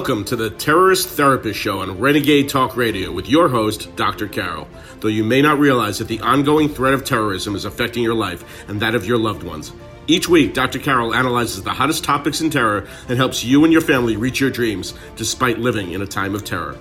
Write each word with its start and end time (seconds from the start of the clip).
Welcome 0.00 0.24
to 0.24 0.36
the 0.36 0.48
Terrorist 0.48 1.10
Therapist 1.10 1.60
Show 1.60 1.80
on 1.80 1.98
Renegade 1.98 2.48
Talk 2.48 2.74
Radio 2.74 3.12
with 3.12 3.28
your 3.28 3.50
host, 3.50 3.94
Dr. 3.96 4.28
Carol. 4.28 4.66
Though 5.00 5.08
you 5.08 5.22
may 5.22 5.42
not 5.42 5.58
realize 5.58 5.98
that 5.98 6.08
the 6.08 6.20
ongoing 6.20 6.70
threat 6.70 6.94
of 6.94 7.04
terrorism 7.04 7.54
is 7.54 7.66
affecting 7.66 8.02
your 8.02 8.14
life 8.14 8.42
and 8.66 8.80
that 8.80 8.94
of 8.94 9.04
your 9.04 9.18
loved 9.18 9.42
ones. 9.42 9.74
Each 10.06 10.26
week, 10.26 10.54
Dr. 10.54 10.78
Carol 10.78 11.14
analyzes 11.14 11.62
the 11.62 11.74
hottest 11.74 12.02
topics 12.02 12.40
in 12.40 12.48
terror 12.48 12.88
and 13.10 13.18
helps 13.18 13.44
you 13.44 13.62
and 13.64 13.74
your 13.74 13.82
family 13.82 14.16
reach 14.16 14.40
your 14.40 14.48
dreams 14.48 14.94
despite 15.16 15.58
living 15.58 15.92
in 15.92 16.00
a 16.00 16.06
time 16.06 16.34
of 16.34 16.46
terror. 16.46 16.78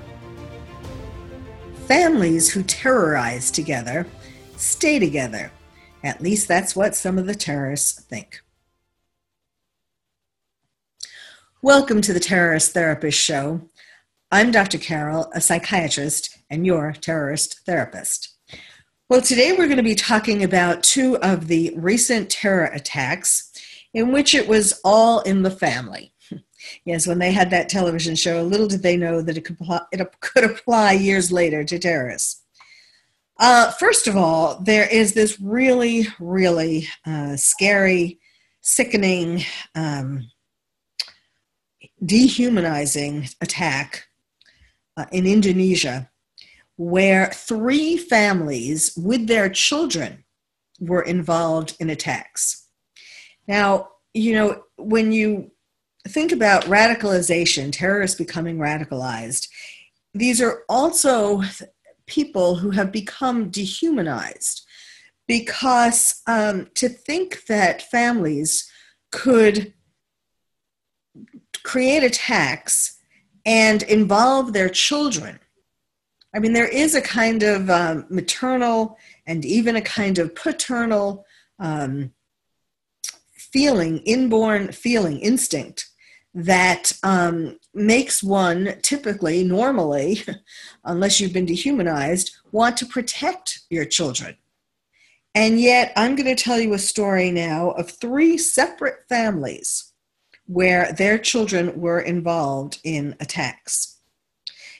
Families 1.87 2.49
who 2.49 2.63
terrorize 2.63 3.51
together 3.51 4.07
stay 4.55 4.97
together. 4.97 5.51
At 6.05 6.21
least 6.21 6.47
that's 6.47 6.73
what 6.73 6.95
some 6.95 7.17
of 7.17 7.25
the 7.25 7.35
terrorists 7.35 7.99
think. 7.99 8.41
Welcome 11.61 11.99
to 12.03 12.13
the 12.13 12.21
Terrorist 12.21 12.71
Therapist 12.71 13.19
Show. 13.19 13.69
I'm 14.31 14.49
Dr. 14.49 14.77
Carol, 14.77 15.29
a 15.35 15.41
psychiatrist 15.41 16.39
and 16.49 16.65
your 16.65 16.93
terrorist 16.93 17.59
therapist. 17.65 18.33
Well, 19.09 19.21
today 19.21 19.51
we're 19.51 19.65
going 19.65 19.75
to 19.75 19.83
be 19.83 19.93
talking 19.93 20.41
about 20.41 20.83
two 20.83 21.17
of 21.17 21.49
the 21.49 21.73
recent 21.75 22.29
terror 22.29 22.67
attacks 22.67 23.51
in 23.93 24.13
which 24.13 24.33
it 24.33 24.47
was 24.47 24.79
all 24.85 25.19
in 25.21 25.43
the 25.43 25.51
family. 25.51 26.13
Yes, 26.85 27.07
when 27.07 27.19
they 27.19 27.31
had 27.31 27.49
that 27.49 27.67
television 27.69 28.15
show, 28.15 28.43
little 28.43 28.67
did 28.67 28.83
they 28.83 28.97
know 28.97 29.21
that 29.21 29.37
it 29.37 29.45
could, 29.45 29.57
it 29.91 30.19
could 30.19 30.43
apply 30.43 30.91
years 30.91 31.31
later 31.31 31.63
to 31.63 31.79
terrorists. 31.79 32.43
Uh, 33.39 33.71
first 33.71 34.07
of 34.07 34.15
all, 34.15 34.59
there 34.61 34.87
is 34.87 35.13
this 35.13 35.39
really, 35.39 36.07
really 36.19 36.87
uh, 37.05 37.35
scary, 37.37 38.19
sickening, 38.61 39.43
um, 39.73 40.29
dehumanizing 42.03 43.29
attack 43.41 44.07
uh, 44.97 45.05
in 45.11 45.25
Indonesia 45.25 46.09
where 46.77 47.27
three 47.33 47.97
families 47.97 48.93
with 48.95 49.27
their 49.27 49.49
children 49.49 50.23
were 50.79 51.01
involved 51.01 51.75
in 51.79 51.89
attacks. 51.89 52.67
Now, 53.47 53.89
you 54.13 54.33
know, 54.33 54.63
when 54.77 55.11
you 55.11 55.51
think 56.07 56.31
about 56.31 56.63
radicalization, 56.65 57.71
terrorists 57.71 58.17
becoming 58.17 58.57
radicalized, 58.57 59.49
these 60.13 60.41
are 60.41 60.63
also 60.69 61.41
people 62.07 62.55
who 62.55 62.71
have 62.71 62.91
become 62.91 63.49
dehumanized 63.49 64.65
because 65.27 66.21
um, 66.27 66.67
to 66.75 66.89
think 66.89 67.45
that 67.45 67.83
families 67.83 68.69
could 69.11 69.73
create 71.63 72.03
attacks 72.03 72.99
and 73.45 73.83
involve 73.83 74.53
their 74.53 74.69
children. 74.69 75.39
I 76.33 76.39
mean, 76.39 76.53
there 76.53 76.67
is 76.67 76.93
a 76.93 77.01
kind 77.01 77.41
of 77.43 77.69
um, 77.69 78.05
maternal 78.09 78.97
and 79.25 79.43
even 79.45 79.75
a 79.75 79.81
kind 79.81 80.19
of 80.19 80.35
paternal 80.35 81.25
um, 81.57 82.11
feeling, 83.33 83.99
inborn 83.99 84.71
feeling, 84.71 85.19
instinct 85.19 85.89
that 86.35 86.91
um, 87.01 87.57
makes 87.73 88.21
one 88.21 88.75
typically, 88.83 89.43
normally, 89.43 90.23
unless 90.83 91.19
you've 91.19 91.33
been 91.33 91.45
dehumanized, 91.45 92.35
want 92.51 92.77
to 92.77 92.85
protect 92.85 93.61
your 93.69 93.85
children. 93.85 94.37
And 95.33 95.59
yet, 95.59 95.93
I'm 95.95 96.15
going 96.15 96.33
to 96.35 96.41
tell 96.41 96.59
you 96.59 96.73
a 96.73 96.79
story 96.79 97.31
now 97.31 97.71
of 97.71 97.89
three 97.89 98.37
separate 98.37 99.07
families 99.07 99.88
where 100.49 100.91
their 100.93 101.19
children 101.19 101.79
were 101.79 101.99
involved 101.99 102.79
in 102.83 103.15
attacks. 103.19 103.99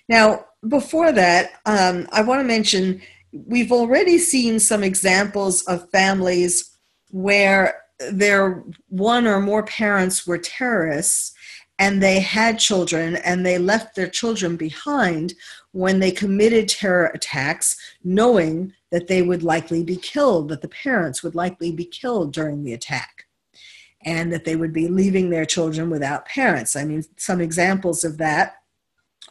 Now, 0.09 0.45
before 0.67 1.11
that, 1.11 1.51
um, 1.67 2.07
I 2.11 2.23
want 2.23 2.41
to 2.41 2.43
mention 2.43 3.01
we've 3.31 3.71
already 3.71 4.17
seen 4.17 4.59
some 4.59 4.83
examples 4.83 5.61
of 5.67 5.87
families 5.91 6.75
where 7.11 7.83
their 8.11 8.63
one 8.87 9.27
or 9.27 9.39
more 9.39 9.61
parents 9.63 10.25
were 10.25 10.39
terrorists 10.39 11.33
and 11.77 12.01
they 12.01 12.19
had 12.19 12.57
children 12.57 13.17
and 13.17 13.45
they 13.45 13.59
left 13.59 13.95
their 13.95 14.09
children 14.09 14.55
behind 14.55 15.35
when 15.71 15.99
they 15.99 16.09
committed 16.09 16.67
terror 16.67 17.11
attacks, 17.13 17.77
knowing 18.03 18.73
that 18.91 19.07
they 19.07 19.21
would 19.21 19.43
likely 19.43 19.83
be 19.83 19.97
killed, 19.97 20.49
that 20.49 20.63
the 20.63 20.67
parents 20.67 21.21
would 21.21 21.35
likely 21.35 21.71
be 21.71 21.85
killed 21.85 22.33
during 22.33 22.63
the 22.63 22.73
attack 22.73 23.18
and 24.05 24.31
that 24.31 24.45
they 24.45 24.55
would 24.55 24.73
be 24.73 24.87
leaving 24.87 25.29
their 25.29 25.45
children 25.45 25.89
without 25.89 26.25
parents. 26.25 26.75
I 26.75 26.85
mean, 26.85 27.03
some 27.17 27.41
examples 27.41 28.03
of 28.03 28.17
that 28.17 28.55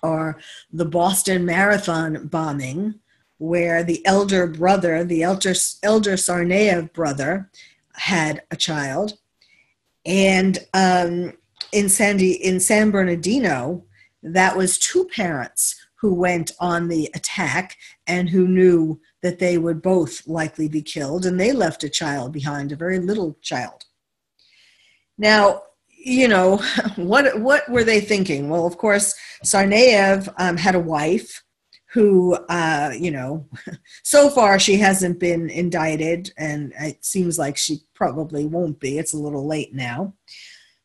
are 0.03 0.39
the 0.73 0.85
Boston 0.85 1.45
Marathon 1.45 2.27
bombing, 2.27 3.01
where 3.39 3.83
the 3.83 4.05
elder 4.05 4.47
brother, 4.47 5.05
the 5.05 5.23
elder, 5.23 5.55
elder 5.83 6.15
Tsarnaev 6.15 6.93
brother, 6.93 7.51
had 7.95 8.43
a 8.51 8.57
child. 8.57 9.19
And 10.05 10.59
um, 10.75 11.33
in, 11.73 11.89
Sandy, 11.89 12.33
in 12.33 12.61
San 12.61 12.91
Bernardino, 12.91 13.85
that 14.23 14.57
was 14.57 14.79
two 14.79 15.09
parents 15.15 15.77
who 15.97 16.15
went 16.15 16.53
on 16.61 16.89
the 16.89 17.11
attack 17.15 17.77
and 18.07 18.29
who 18.29 18.47
knew 18.47 19.01
that 19.23 19.39
they 19.39 19.59
would 19.59 19.83
both 19.83 20.27
likely 20.29 20.69
be 20.69 20.83
killed, 20.83 21.27
and 21.27 21.41
they 21.41 21.53
left 21.53 21.83
a 21.83 21.89
child 21.89 22.33
behind, 22.33 22.71
a 22.71 22.77
very 22.77 23.01
little 23.01 23.37
child. 23.43 23.85
Now, 25.19 25.63
you 25.89 26.29
know, 26.29 26.59
what 26.97 27.41
what 27.41 27.69
were 27.69 27.85
they 27.85 28.01
thinking? 28.01 28.49
Well, 28.49 28.67
of 28.67 28.79
course, 28.79 29.15
Tsarnaev 29.45 30.33
um, 30.39 30.57
had 30.57 30.75
a 30.75 30.81
wife 30.81 31.43
who, 31.93 32.35
uh, 32.49 32.93
you 32.99 33.11
know, 33.11 33.47
so 34.05 34.29
far 34.29 34.59
she 34.59 34.77
hasn't 34.77 35.19
been 35.19 35.49
indicted, 35.51 36.33
and 36.37 36.73
it 36.79 37.05
seems 37.05 37.39
like 37.39 37.57
she 37.57 37.81
probably 37.95 38.47
won't 38.47 38.79
be. 38.79 38.99
It's 38.99 39.15
a 39.15 39.19
little 39.19 39.47
late 39.47 39.75
now. 39.75 40.15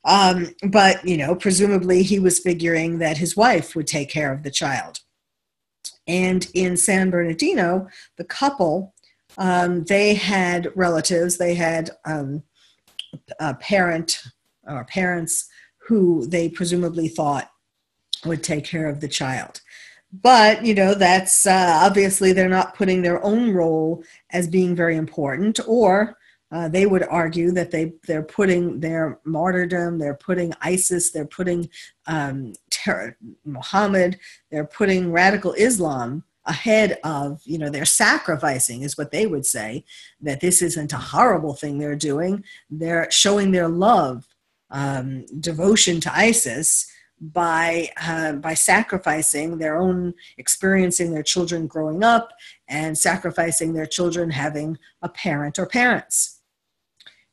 Um, 0.05 0.49
but, 0.69 1.05
you 1.07 1.17
know, 1.17 1.35
presumably 1.35 2.03
he 2.03 2.19
was 2.19 2.39
figuring 2.39 2.99
that 2.99 3.17
his 3.17 3.37
wife 3.37 3.75
would 3.75 3.87
take 3.87 4.09
care 4.09 4.33
of 4.33 4.43
the 4.43 4.51
child. 4.51 4.99
And 6.07 6.45
in 6.53 6.75
San 6.75 7.09
Bernardino, 7.09 7.87
the 8.17 8.25
couple, 8.25 8.93
um, 9.37 9.85
they 9.85 10.13
had 10.13 10.71
relatives, 10.75 11.37
they 11.37 11.55
had 11.55 11.91
um, 12.05 12.43
a 13.39 13.53
parent 13.55 14.23
or 14.67 14.85
parents 14.85 15.47
who 15.87 16.25
they 16.27 16.49
presumably 16.49 17.07
thought 17.07 17.49
would 18.25 18.43
take 18.43 18.63
care 18.63 18.87
of 18.87 19.01
the 19.01 19.07
child. 19.07 19.61
But, 20.21 20.63
you 20.63 20.75
know, 20.75 20.93
that's 20.93 21.45
uh, 21.45 21.79
obviously 21.81 22.33
they're 22.33 22.47
not 22.47 22.75
putting 22.75 23.01
their 23.01 23.23
own 23.23 23.51
role 23.51 24.03
as 24.31 24.47
being 24.47 24.75
very 24.75 24.95
important, 24.95 25.59
or 25.67 26.17
uh, 26.51 26.69
they 26.69 26.85
would 26.85 27.03
argue 27.09 27.51
that 27.51 27.71
they, 27.71 27.93
they're 28.05 28.21
putting 28.21 28.79
their 28.79 29.19
martyrdom, 29.25 29.97
they're 29.97 30.13
putting 30.13 30.53
ISIS, 30.61 31.09
they're 31.09 31.25
putting 31.25 31.67
um, 32.05 32.53
terror, 32.69 33.17
Muhammad, 33.43 34.19
they're 34.51 34.65
putting 34.65 35.11
radical 35.11 35.53
Islam 35.53 36.23
ahead 36.45 36.99
of 37.03 37.41
you 37.45 37.57
know 37.57 37.69
they're 37.69 37.85
sacrificing 37.85 38.81
is 38.81 38.97
what 38.97 39.11
they 39.11 39.25
would 39.25 39.45
say 39.45 39.83
that 40.21 40.41
this 40.41 40.61
isn't 40.61 40.93
a 40.93 40.97
horrible 40.97 41.53
thing 41.53 41.77
they're 41.77 41.95
doing. 41.95 42.43
They're 42.69 43.09
showing 43.11 43.51
their 43.51 43.67
love 43.67 44.27
um, 44.69 45.25
devotion 45.39 45.99
to 46.01 46.13
isis 46.15 46.91
by 47.21 47.89
uh, 48.01 48.33
by 48.33 48.53
sacrificing 48.53 49.57
their 49.57 49.77
own 49.77 50.13
experiencing 50.37 51.13
their 51.13 51.23
children 51.23 51.67
growing 51.67 52.03
up 52.03 52.31
and 52.67 52.97
sacrificing 52.97 53.73
their 53.73 53.85
children 53.85 54.29
having 54.29 54.77
a 55.01 55.09
parent 55.09 55.57
or 55.57 55.65
parents. 55.65 56.41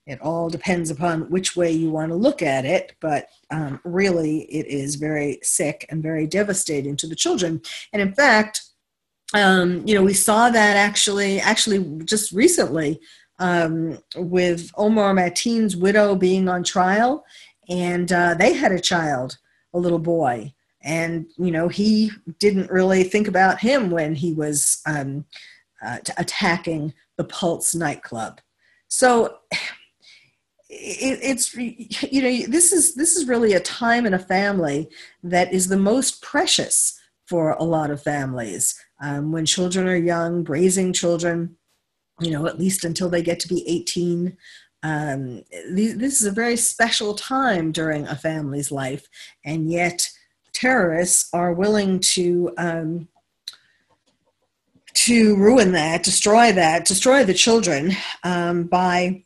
It 0.06 0.20
all 0.20 0.48
depends 0.48 0.90
upon 0.90 1.30
which 1.30 1.56
way 1.56 1.70
you 1.70 1.90
want 1.90 2.10
to 2.10 2.16
look 2.16 2.42
at 2.42 2.64
it 2.64 2.94
but 3.00 3.28
um, 3.50 3.80
really 3.84 4.42
it 4.42 4.66
is 4.66 4.94
very 4.94 5.40
sick 5.42 5.86
and 5.88 6.02
very 6.02 6.26
devastating 6.26 6.96
to 6.96 7.08
the 7.08 7.16
children. 7.16 7.60
And 7.92 8.00
in 8.00 8.14
fact 8.14 8.69
um, 9.34 9.86
you 9.86 9.94
know, 9.94 10.02
we 10.02 10.14
saw 10.14 10.50
that 10.50 10.76
actually, 10.76 11.40
actually 11.40 11.84
just 12.04 12.32
recently 12.32 13.00
um, 13.38 13.98
with 14.16 14.70
Omar 14.76 15.14
Mateen's 15.14 15.76
widow 15.76 16.14
being 16.14 16.48
on 16.48 16.62
trial, 16.62 17.24
and 17.68 18.10
uh, 18.12 18.34
they 18.34 18.52
had 18.52 18.72
a 18.72 18.80
child, 18.80 19.38
a 19.72 19.78
little 19.78 19.98
boy, 19.98 20.52
and 20.82 21.26
you 21.38 21.50
know 21.50 21.68
he 21.68 22.10
didn't 22.38 22.70
really 22.70 23.04
think 23.04 23.28
about 23.28 23.60
him 23.60 23.90
when 23.90 24.14
he 24.14 24.32
was 24.32 24.82
um, 24.86 25.24
uh, 25.84 25.98
attacking 26.18 26.92
the 27.16 27.24
Pulse 27.24 27.74
nightclub. 27.74 28.40
So 28.88 29.38
it, 30.68 31.18
it's 31.22 31.54
you 31.54 32.22
know 32.22 32.46
this 32.46 32.72
is 32.72 32.94
this 32.94 33.16
is 33.16 33.28
really 33.28 33.54
a 33.54 33.60
time 33.60 34.06
in 34.06 34.14
a 34.14 34.18
family 34.18 34.88
that 35.22 35.52
is 35.52 35.68
the 35.68 35.76
most 35.76 36.20
precious 36.22 36.98
for 37.26 37.52
a 37.52 37.64
lot 37.64 37.90
of 37.90 38.02
families 38.02 38.74
um, 39.00 39.32
when 39.32 39.46
children 39.46 39.88
are 39.88 39.96
young, 39.96 40.44
raising 40.44 40.92
children, 40.92 41.56
you 42.20 42.30
know, 42.30 42.46
at 42.46 42.58
least 42.58 42.84
until 42.84 43.08
they 43.08 43.22
get 43.22 43.40
to 43.40 43.48
be 43.48 43.66
18. 43.66 44.36
Um, 44.82 45.42
this 45.70 46.20
is 46.20 46.26
a 46.26 46.30
very 46.30 46.56
special 46.56 47.14
time 47.14 47.72
during 47.72 48.06
a 48.06 48.16
family's 48.16 48.70
life, 48.70 49.06
and 49.44 49.70
yet 49.70 50.08
terrorists 50.52 51.28
are 51.32 51.52
willing 51.52 52.00
to 52.00 52.52
um, 52.56 53.08
to 54.92 55.36
ruin 55.36 55.72
that, 55.72 56.02
destroy 56.02 56.52
that, 56.52 56.84
destroy 56.84 57.24
the 57.24 57.34
children 57.34 57.92
um, 58.24 58.64
by 58.64 59.22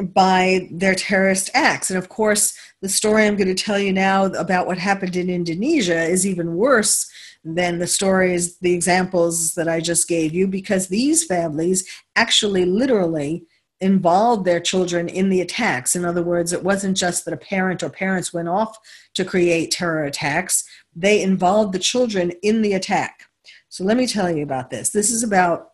by 0.00 0.68
their 0.70 0.94
terrorist 0.94 1.50
acts. 1.54 1.90
And 1.90 1.98
of 1.98 2.08
course, 2.08 2.56
the 2.80 2.88
story 2.88 3.26
I'm 3.26 3.36
going 3.36 3.54
to 3.54 3.62
tell 3.62 3.78
you 3.78 3.92
now 3.92 4.24
about 4.24 4.66
what 4.66 4.78
happened 4.78 5.16
in 5.16 5.28
Indonesia 5.28 6.02
is 6.02 6.26
even 6.26 6.56
worse 6.56 7.10
than 7.44 7.78
the 7.78 7.86
stories, 7.86 8.58
the 8.58 8.72
examples 8.72 9.54
that 9.54 9.68
I 9.68 9.80
just 9.80 10.08
gave 10.08 10.32
you, 10.32 10.46
because 10.46 10.88
these 10.88 11.24
families 11.24 11.88
actually 12.16 12.64
literally 12.64 13.44
involved 13.80 14.44
their 14.44 14.60
children 14.60 15.08
in 15.08 15.28
the 15.28 15.40
attacks. 15.40 15.96
In 15.96 16.04
other 16.04 16.22
words, 16.22 16.52
it 16.52 16.62
wasn't 16.62 16.96
just 16.96 17.24
that 17.24 17.34
a 17.34 17.36
parent 17.36 17.82
or 17.82 17.90
parents 17.90 18.32
went 18.32 18.48
off 18.48 18.78
to 19.14 19.24
create 19.24 19.72
terror 19.72 20.04
attacks, 20.04 20.64
they 20.94 21.20
involved 21.20 21.72
the 21.72 21.78
children 21.78 22.32
in 22.42 22.62
the 22.62 22.74
attack. 22.74 23.24
So 23.68 23.82
let 23.82 23.96
me 23.96 24.06
tell 24.06 24.30
you 24.30 24.44
about 24.44 24.70
this. 24.70 24.90
This 24.90 25.10
is 25.10 25.24
about 25.24 25.72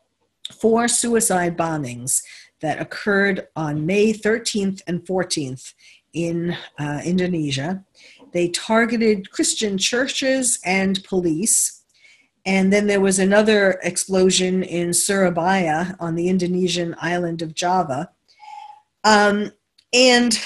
four 0.58 0.88
suicide 0.88 1.56
bombings 1.56 2.22
that 2.60 2.80
occurred 2.80 3.48
on 3.56 3.86
May 3.86 4.12
13th 4.12 4.82
and 4.86 5.04
14th 5.04 5.74
in 6.12 6.56
uh, 6.78 7.00
Indonesia. 7.04 7.84
They 8.32 8.48
targeted 8.48 9.30
Christian 9.30 9.78
churches 9.78 10.58
and 10.64 11.02
police. 11.04 11.82
And 12.44 12.72
then 12.72 12.86
there 12.86 13.00
was 13.00 13.18
another 13.18 13.78
explosion 13.82 14.62
in 14.62 14.92
Surabaya 14.92 15.96
on 16.00 16.14
the 16.14 16.28
Indonesian 16.28 16.94
island 17.00 17.42
of 17.42 17.54
Java. 17.54 18.10
Um, 19.04 19.52
and 19.92 20.38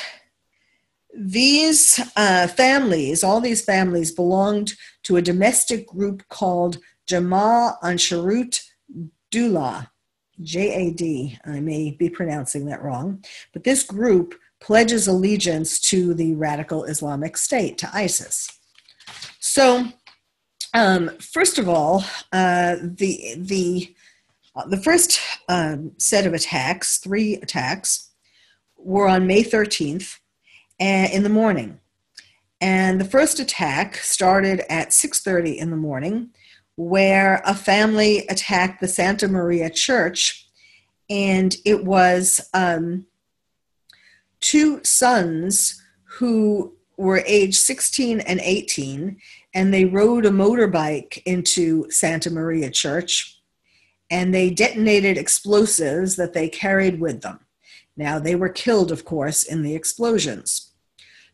these 1.14 2.00
uh, 2.16 2.46
families, 2.48 3.22
all 3.22 3.40
these 3.40 3.64
families, 3.64 4.10
belonged 4.10 4.74
to 5.04 5.16
a 5.16 5.22
domestic 5.22 5.86
group 5.86 6.26
called 6.28 6.78
Jama 7.06 7.78
Ansharut 7.82 8.62
Daulah, 9.30 9.88
J 10.40 10.72
A 10.74 10.90
D. 10.92 11.38
I 11.44 11.60
may 11.60 11.90
be 11.90 12.08
pronouncing 12.08 12.66
that 12.66 12.82
wrong. 12.82 13.24
But 13.52 13.64
this 13.64 13.82
group 13.82 14.34
pledges 14.60 15.06
allegiance 15.08 15.80
to 15.80 16.14
the 16.14 16.34
radical 16.34 16.84
Islamic 16.84 17.36
State, 17.36 17.78
to 17.78 17.90
ISIS. 17.92 18.58
So, 19.40 19.88
um, 20.72 21.10
first 21.18 21.58
of 21.58 21.68
all, 21.68 22.04
uh, 22.32 22.76
the 22.82 23.34
the 23.36 23.94
uh, 24.54 24.66
the 24.66 24.76
first 24.76 25.20
um, 25.48 25.92
set 25.98 26.26
of 26.26 26.34
attacks, 26.34 26.98
three 26.98 27.34
attacks, 27.34 28.10
were 28.76 29.08
on 29.08 29.26
May 29.26 29.42
13th 29.42 30.18
uh, 30.80 31.08
in 31.12 31.22
the 31.22 31.28
morning. 31.28 31.80
And 32.60 33.00
the 33.00 33.04
first 33.04 33.40
attack 33.40 33.96
started 33.96 34.60
at 34.70 34.90
6:30 34.90 35.56
in 35.56 35.70
the 35.70 35.76
morning, 35.76 36.30
where 36.76 37.42
a 37.44 37.54
family 37.54 38.26
attacked 38.28 38.80
the 38.80 38.88
Santa 38.88 39.28
Maria 39.28 39.70
Church, 39.70 40.48
and 41.10 41.56
it 41.64 41.84
was 41.84 42.48
um, 42.54 43.06
two 44.40 44.82
sons 44.84 45.82
who 46.04 46.74
were 46.96 47.22
age 47.26 47.58
16 47.58 48.20
and 48.20 48.40
18, 48.42 49.16
and 49.54 49.72
they 49.72 49.84
rode 49.84 50.24
a 50.24 50.30
motorbike 50.30 51.22
into 51.24 51.90
Santa 51.90 52.30
Maria 52.30 52.70
Church 52.70 53.42
and 54.12 54.34
they 54.34 54.50
detonated 54.50 55.16
explosives 55.16 56.16
that 56.16 56.34
they 56.34 56.46
carried 56.46 57.00
with 57.00 57.22
them. 57.22 57.40
Now, 57.96 58.18
they 58.18 58.34
were 58.34 58.50
killed, 58.50 58.92
of 58.92 59.06
course, 59.06 59.42
in 59.42 59.62
the 59.62 59.74
explosions. 59.74 60.72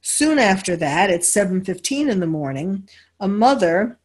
Soon 0.00 0.38
after 0.38 0.76
that, 0.76 1.10
at 1.10 1.24
7:15 1.24 2.08
in 2.08 2.20
the 2.20 2.26
morning, 2.28 2.88
a 3.18 3.26
mother 3.26 3.97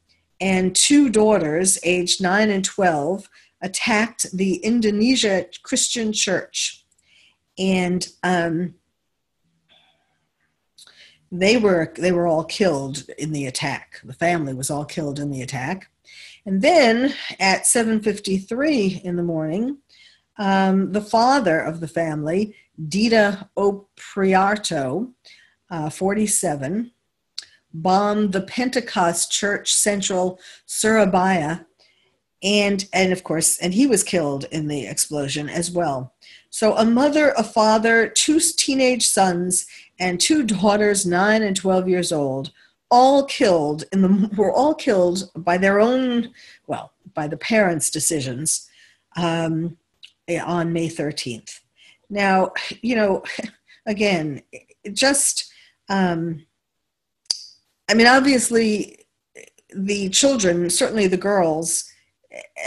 and 0.44 0.76
two 0.76 1.10
daughters, 1.10 1.80
aged 1.86 2.22
9 2.22 2.50
and 2.50 2.66
12, 2.66 3.30
attacked 3.62 4.30
the 4.34 4.56
Indonesia 4.58 5.46
Christian 5.64 6.12
Church. 6.12 6.84
And 7.58 8.06
um, 8.24 8.74
they 11.32 11.56
were 11.56 11.94
they 11.98 12.12
were 12.12 12.28
all 12.28 12.44
killed 12.44 13.06
in 13.18 13.32
the 13.32 13.46
attack. 13.46 14.02
The 14.04 14.14
family 14.14 14.54
was 14.54 14.70
all 14.70 14.84
killed 14.84 15.18
in 15.18 15.32
the 15.32 15.42
attack. 15.42 15.90
And 16.46 16.62
then 16.62 17.14
at 17.40 17.62
7:53 17.64 19.02
in 19.02 19.16
the 19.16 19.24
morning, 19.24 19.78
um, 20.38 20.92
the 20.92 21.02
father 21.02 21.58
of 21.58 21.80
the 21.80 21.88
family, 21.88 22.54
Dita 22.90 23.50
Oepriarto, 23.58 25.14
uh, 25.70 25.90
47, 25.90 26.92
bombed 27.74 28.32
the 28.32 28.42
Pentecost 28.42 29.32
Church 29.32 29.74
Central 29.74 30.40
Surabaya, 30.66 31.66
and 32.42 32.86
and 32.94 33.12
of 33.12 33.24
course, 33.24 33.58
and 33.60 33.74
he 33.74 33.88
was 33.88 34.04
killed 34.04 34.46
in 34.52 34.68
the 34.68 34.86
explosion 34.86 35.50
as 35.50 35.72
well. 35.72 36.14
So 36.50 36.76
a 36.76 36.86
mother, 36.86 37.34
a 37.36 37.44
father, 37.44 38.08
two 38.08 38.40
teenage 38.40 39.08
sons, 39.08 39.66
and 40.00 40.20
two 40.20 40.44
daughters, 40.44 41.06
nine 41.06 41.42
and 41.42 41.56
12 41.56 41.90
years 41.90 42.12
old, 42.12 42.52
all 42.92 43.26
killed 43.26 43.86
in 43.92 44.02
the 44.02 44.30
were 44.38 44.52
all 44.52 44.76
killed 44.76 45.32
by 45.36 45.58
their 45.58 45.80
own, 45.80 46.32
well, 46.68 46.94
by 47.16 47.28
the 47.28 47.38
parents' 47.38 47.90
decisions 47.90 48.70
um, 49.16 49.78
on 50.46 50.74
May 50.74 50.90
13th. 50.90 51.62
Now, 52.10 52.52
you 52.82 52.96
know, 52.96 53.24
again, 53.88 54.44
just 54.92 55.52
um, 55.90 56.46
I 57.90 57.94
mean, 57.94 58.08
obviously, 58.08 59.06
the 59.76 60.10
children, 60.10 60.70
certainly 60.70 61.08
the 61.08 61.18
girls, 61.18 61.90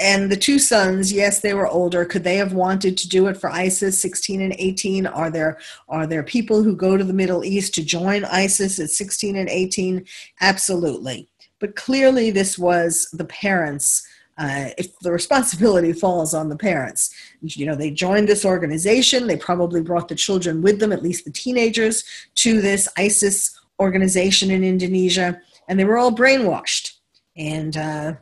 and 0.01 0.31
the 0.31 0.37
two 0.37 0.59
sons 0.59 1.13
yes 1.13 1.41
they 1.41 1.55
were 1.55 1.67
older. 1.67 2.05
Could 2.05 2.25
they 2.25 2.37
have 2.37 2.53
wanted 2.53 2.97
to 2.99 3.09
do 3.09 3.27
it 3.27 3.37
for 3.37 3.51
isis 3.51 4.01
16 4.01 4.41
and 4.41 4.55
18 4.59 5.07
are 5.07 5.31
there 5.31 5.59
are 5.89 6.07
there 6.07 6.23
people 6.23 6.63
who 6.63 6.77
go 6.77 6.97
to 6.97 7.05
the 7.05 7.13
middle 7.13 7.45
east 7.45 7.75
to 7.75 7.85
join 7.85 8.25
isis 8.27 8.79
at 8.79 8.91
16 8.91 9.37
and 9.37 9.49
18 9.49 10.05
absolutely. 10.41 11.29
But 11.59 11.75
clearly 11.75 12.31
this 12.31 12.59
was 12.59 13.09
the 13.13 13.25
parents 13.25 14.07
uh, 14.39 14.69
if 14.77 14.97
the 15.01 15.11
responsibility 15.11 15.93
falls 16.05 16.35
on 16.35 16.49
the 16.49 16.57
parents. 16.57 17.13
You 17.41 17.67
know 17.67 17.75
they 17.75 17.91
joined 17.91 18.29
this 18.29 18.45
organization. 18.45 19.27
They 19.27 19.37
probably 19.37 19.81
brought 19.81 20.09
the 20.09 20.15
children 20.15 20.63
with 20.63 20.79
them 20.79 20.93
at 20.93 21.03
least 21.03 21.25
the 21.25 21.33
teenagers 21.33 22.05
to 22.37 22.61
this 22.61 22.89
isis 22.97 23.59
organization 23.81 24.51
in 24.51 24.65
indonesia 24.65 25.41
and 25.69 25.79
they 25.79 25.85
were 25.85 25.97
all 25.97 26.13
brainwashed 26.13 26.93
and 27.37 27.77
uh, 27.77 28.13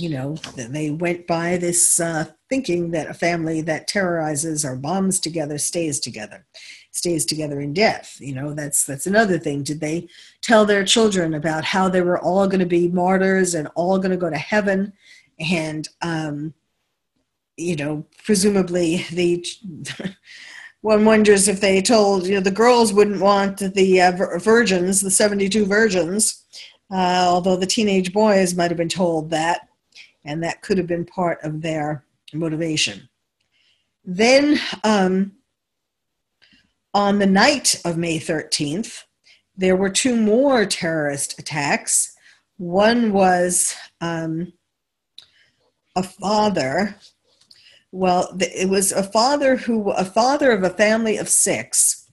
you 0.00 0.08
know, 0.10 0.36
they 0.56 0.90
went 0.90 1.26
by 1.26 1.56
this 1.56 2.00
uh, 2.00 2.26
thinking 2.48 2.90
that 2.90 3.08
a 3.08 3.14
family 3.14 3.60
that 3.62 3.88
terrorizes 3.88 4.64
or 4.64 4.76
bombs 4.76 5.20
together 5.20 5.58
stays 5.58 6.00
together, 6.00 6.46
stays 6.90 7.24
together 7.24 7.60
in 7.60 7.72
death. 7.72 8.16
You 8.20 8.34
know, 8.34 8.52
that's 8.52 8.84
that's 8.84 9.06
another 9.06 9.38
thing. 9.38 9.62
Did 9.62 9.80
they 9.80 10.08
tell 10.42 10.64
their 10.64 10.84
children 10.84 11.34
about 11.34 11.64
how 11.64 11.88
they 11.88 12.02
were 12.02 12.20
all 12.20 12.46
going 12.46 12.60
to 12.60 12.66
be 12.66 12.88
martyrs 12.88 13.54
and 13.54 13.68
all 13.74 13.98
going 13.98 14.10
to 14.10 14.16
go 14.16 14.30
to 14.30 14.36
heaven? 14.36 14.92
And 15.38 15.88
um, 16.02 16.54
you 17.56 17.76
know, 17.76 18.06
presumably 18.24 19.06
the 19.10 19.44
one 20.86 21.04
wonders 21.04 21.48
if 21.48 21.60
they 21.60 21.82
told 21.82 22.28
you 22.28 22.34
know 22.36 22.40
the 22.40 22.48
girls 22.48 22.92
wouldn't 22.92 23.20
want 23.20 23.58
the 23.58 24.00
uh, 24.00 24.12
virgins, 24.38 25.00
the 25.00 25.10
seventy-two 25.10 25.66
virgins. 25.66 26.44
Uh, 26.92 27.26
although 27.26 27.56
the 27.56 27.66
teenage 27.66 28.12
boys 28.12 28.54
might 28.54 28.70
have 28.70 28.78
been 28.78 28.88
told 28.88 29.28
that 29.30 29.68
and 30.24 30.44
that 30.44 30.62
could 30.62 30.78
have 30.78 30.86
been 30.86 31.04
part 31.04 31.42
of 31.42 31.60
their 31.60 32.04
motivation. 32.32 33.08
Then, 34.04 34.60
um, 34.84 35.32
on 36.94 37.18
the 37.18 37.26
night 37.26 37.80
of 37.84 37.96
May 37.96 38.20
13th, 38.20 39.02
there 39.56 39.74
were 39.74 39.90
two 39.90 40.14
more 40.14 40.64
terrorist 40.66 41.36
attacks. 41.40 42.14
One 42.58 43.12
was 43.12 43.74
um, 44.00 44.52
a 45.96 46.04
father. 46.04 46.96
Well, 47.96 48.36
it 48.38 48.68
was 48.68 48.92
a 48.92 49.02
father 49.02 49.56
who, 49.56 49.90
a 49.90 50.04
father 50.04 50.50
of 50.50 50.62
a 50.62 50.68
family 50.68 51.16
of 51.16 51.30
six, 51.30 52.06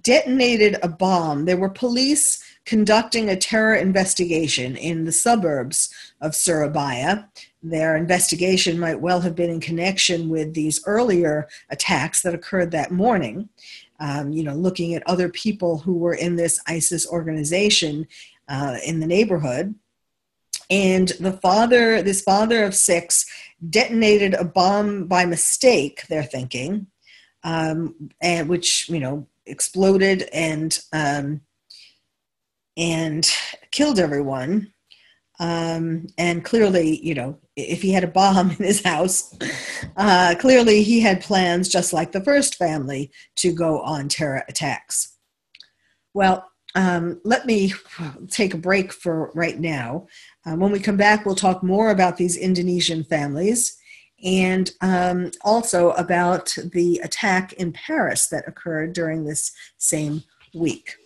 detonated 0.00 0.78
a 0.82 0.88
bomb. 0.88 1.44
There 1.44 1.58
were 1.58 1.68
police 1.68 2.42
conducting 2.64 3.28
a 3.28 3.36
terror 3.36 3.74
investigation 3.74 4.76
in 4.76 5.04
the 5.04 5.12
suburbs 5.12 5.92
of 6.22 6.34
Surabaya. 6.34 7.28
Their 7.62 7.98
investigation 7.98 8.78
might 8.78 8.98
well 8.98 9.20
have 9.20 9.34
been 9.34 9.50
in 9.50 9.60
connection 9.60 10.30
with 10.30 10.54
these 10.54 10.82
earlier 10.86 11.48
attacks 11.68 12.22
that 12.22 12.34
occurred 12.34 12.70
that 12.70 12.90
morning. 12.90 13.50
Um, 13.98 14.32
you 14.32 14.42
know, 14.42 14.54
looking 14.54 14.94
at 14.94 15.06
other 15.06 15.28
people 15.28 15.76
who 15.76 15.98
were 15.98 16.14
in 16.14 16.36
this 16.36 16.58
ISIS 16.66 17.06
organization 17.06 18.08
uh, 18.48 18.78
in 18.86 19.00
the 19.00 19.06
neighborhood. 19.06 19.74
And 20.70 21.08
the 21.20 21.32
father, 21.32 22.00
this 22.00 22.22
father 22.22 22.64
of 22.64 22.74
six, 22.74 23.26
detonated 23.68 24.34
a 24.34 24.44
bomb 24.44 25.06
by 25.06 25.24
mistake, 25.26 26.06
they're 26.08 26.22
thinking, 26.22 26.86
um, 27.44 28.10
and 28.20 28.48
which, 28.48 28.88
you 28.88 29.00
know, 29.00 29.26
exploded 29.46 30.28
and 30.32 30.78
um, 30.92 31.40
and 32.76 33.30
killed 33.70 33.98
everyone. 33.98 34.72
Um, 35.38 36.06
and 36.18 36.44
clearly, 36.44 37.02
you 37.02 37.14
know, 37.14 37.38
if 37.56 37.80
he 37.80 37.92
had 37.92 38.04
a 38.04 38.08
bomb 38.08 38.50
in 38.50 38.56
his 38.56 38.82
house, 38.82 39.34
uh, 39.96 40.34
clearly 40.38 40.82
he 40.82 41.00
had 41.00 41.22
plans, 41.22 41.68
just 41.68 41.92
like 41.92 42.12
the 42.12 42.22
first 42.22 42.56
family, 42.56 43.10
to 43.36 43.52
go 43.52 43.80
on 43.80 44.08
terror 44.08 44.44
attacks. 44.48 45.16
Well, 46.12 46.50
um, 46.74 47.20
let 47.24 47.46
me 47.46 47.72
take 48.28 48.54
a 48.54 48.58
break 48.58 48.92
for 48.92 49.32
right 49.34 49.58
now. 49.58 50.06
Uh, 50.46 50.56
when 50.56 50.72
we 50.72 50.80
come 50.80 50.96
back, 50.96 51.26
we'll 51.26 51.34
talk 51.34 51.62
more 51.62 51.90
about 51.90 52.16
these 52.16 52.36
Indonesian 52.36 53.04
families 53.04 53.76
and 54.24 54.70
um, 54.80 55.30
also 55.42 55.90
about 55.92 56.56
the 56.72 56.98
attack 57.04 57.52
in 57.54 57.72
Paris 57.72 58.28
that 58.28 58.48
occurred 58.48 58.92
during 58.92 59.24
this 59.24 59.52
same 59.76 60.22
week. 60.54 60.96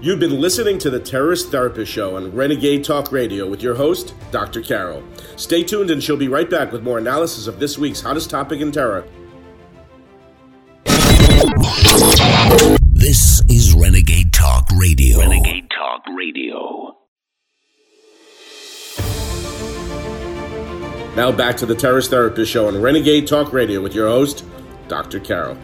You've 0.00 0.20
been 0.20 0.40
listening 0.40 0.78
to 0.78 0.90
the 0.90 1.00
Terrorist 1.00 1.50
Therapist 1.50 1.90
Show 1.90 2.14
on 2.14 2.32
Renegade 2.32 2.84
Talk 2.84 3.10
Radio 3.10 3.48
with 3.48 3.60
your 3.60 3.74
host, 3.74 4.14
Dr. 4.30 4.62
Carol. 4.62 5.02
Stay 5.34 5.64
tuned 5.64 5.90
and 5.90 6.00
she'll 6.00 6.16
be 6.16 6.28
right 6.28 6.48
back 6.48 6.70
with 6.70 6.84
more 6.84 6.98
analysis 6.98 7.48
of 7.48 7.58
this 7.58 7.76
week's 7.76 8.00
hottest 8.00 8.30
topic 8.30 8.60
in 8.60 8.70
terror. 8.70 9.04
Radio. 16.18 16.96
Now 21.14 21.30
back 21.30 21.56
to 21.58 21.66
the 21.66 21.76
Terrorist 21.76 22.10
Therapist 22.10 22.50
Show 22.50 22.66
on 22.66 22.82
Renegade 22.82 23.28
Talk 23.28 23.52
Radio 23.52 23.80
with 23.80 23.94
your 23.94 24.08
host, 24.08 24.44
Dr. 24.88 25.20
Carol. 25.20 25.56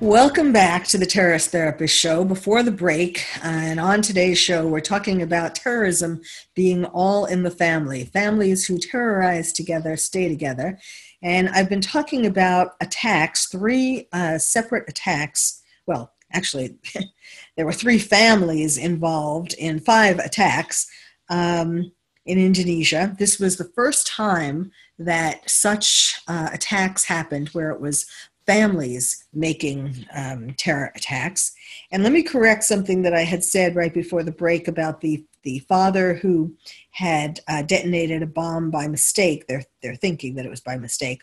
Welcome 0.00 0.54
back 0.54 0.86
to 0.86 0.96
the 0.96 1.04
Terrorist 1.04 1.50
Therapist 1.50 1.94
Show. 1.94 2.24
Before 2.24 2.62
the 2.62 2.70
break, 2.70 3.26
uh, 3.44 3.48
and 3.48 3.78
on 3.78 4.00
today's 4.00 4.38
show, 4.38 4.66
we're 4.66 4.80
talking 4.80 5.20
about 5.20 5.54
terrorism 5.54 6.22
being 6.54 6.86
all 6.86 7.26
in 7.26 7.42
the 7.42 7.50
family. 7.50 8.06
Families 8.06 8.64
who 8.64 8.78
terrorize 8.78 9.52
together 9.52 9.98
stay 9.98 10.30
together. 10.30 10.78
And 11.22 11.50
I've 11.50 11.68
been 11.68 11.82
talking 11.82 12.24
about 12.24 12.70
attacks, 12.80 13.48
three 13.48 14.08
uh, 14.14 14.38
separate 14.38 14.88
attacks. 14.88 15.62
Well, 15.86 16.10
actually, 16.32 16.78
there 17.56 17.66
were 17.66 17.72
three 17.72 17.98
families 17.98 18.78
involved 18.78 19.54
in 19.54 19.80
five 19.80 20.18
attacks 20.18 20.86
um, 21.28 21.92
in 22.26 22.38
Indonesia. 22.38 23.14
This 23.18 23.38
was 23.38 23.56
the 23.56 23.70
first 23.74 24.06
time 24.06 24.72
that 24.98 25.48
such 25.48 26.20
uh, 26.28 26.50
attacks 26.52 27.04
happened 27.04 27.48
where 27.48 27.70
it 27.70 27.80
was 27.80 28.06
families 28.46 29.26
making 29.32 30.06
um, 30.14 30.52
terror 30.58 30.92
attacks. 30.94 31.54
And 31.90 32.02
let 32.02 32.12
me 32.12 32.22
correct 32.22 32.64
something 32.64 33.02
that 33.02 33.14
I 33.14 33.22
had 33.22 33.42
said 33.42 33.74
right 33.74 33.92
before 33.92 34.22
the 34.22 34.32
break 34.32 34.68
about 34.68 35.00
the 35.00 35.24
the 35.42 35.58
father 35.60 36.14
who 36.14 36.54
had 36.90 37.38
uh, 37.48 37.60
detonated 37.60 38.22
a 38.22 38.26
bomb 38.26 38.70
by 38.70 38.88
mistake. 38.88 39.46
They're 39.46 39.64
they're 39.82 39.96
thinking 39.96 40.34
that 40.34 40.46
it 40.46 40.50
was 40.50 40.60
by 40.60 40.76
mistake. 40.76 41.22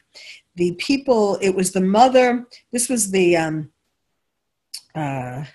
The 0.55 0.73
people, 0.75 1.37
it 1.41 1.55
was 1.55 1.71
the 1.71 1.81
mother. 1.81 2.45
This 2.71 2.87
was 2.87 3.09
the 3.09 3.37
um, 3.37 3.71
uh, 4.93 5.45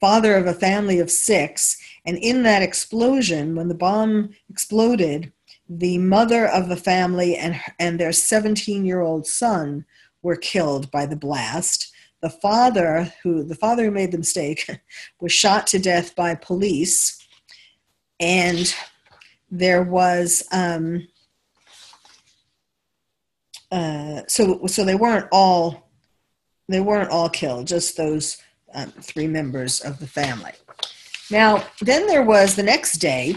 father 0.00 0.36
of 0.36 0.46
a 0.46 0.54
family 0.54 0.98
of 0.98 1.10
six, 1.10 1.76
and 2.04 2.16
in 2.18 2.42
that 2.44 2.62
explosion, 2.62 3.54
when 3.54 3.68
the 3.68 3.74
bomb 3.74 4.30
exploded, 4.48 5.32
the 5.68 5.98
mother 5.98 6.46
of 6.46 6.68
the 6.68 6.76
family 6.76 7.36
and 7.36 7.60
and 7.78 7.98
their 7.98 8.12
17 8.12 8.84
year 8.84 9.00
old 9.00 9.26
son 9.26 9.84
were 10.22 10.36
killed 10.36 10.90
by 10.90 11.06
the 11.06 11.16
blast. 11.16 11.92
The 12.20 12.30
father, 12.30 13.12
who 13.22 13.44
the 13.44 13.54
father 13.54 13.84
who 13.84 13.90
made 13.90 14.12
the 14.12 14.18
mistake, 14.18 14.80
was 15.20 15.32
shot 15.32 15.66
to 15.68 15.78
death 15.78 16.16
by 16.16 16.34
police, 16.34 17.26
and 18.18 18.74
there 19.50 19.82
was 19.82 20.44
um, 20.52 21.06
uh, 23.70 24.22
so 24.26 24.66
so 24.66 24.84
they 24.84 24.94
weren't 24.94 25.28
all 25.32 25.90
they 26.68 26.80
weren't 26.80 27.10
all 27.10 27.28
killed, 27.28 27.66
just 27.66 27.96
those 27.96 28.38
um, 28.74 28.90
three 28.92 29.26
members 29.26 29.80
of 29.80 29.98
the 29.98 30.06
family. 30.06 30.52
Now, 31.30 31.64
then 31.80 32.06
there 32.06 32.22
was 32.22 32.56
the 32.56 32.62
next 32.62 32.98
day 32.98 33.36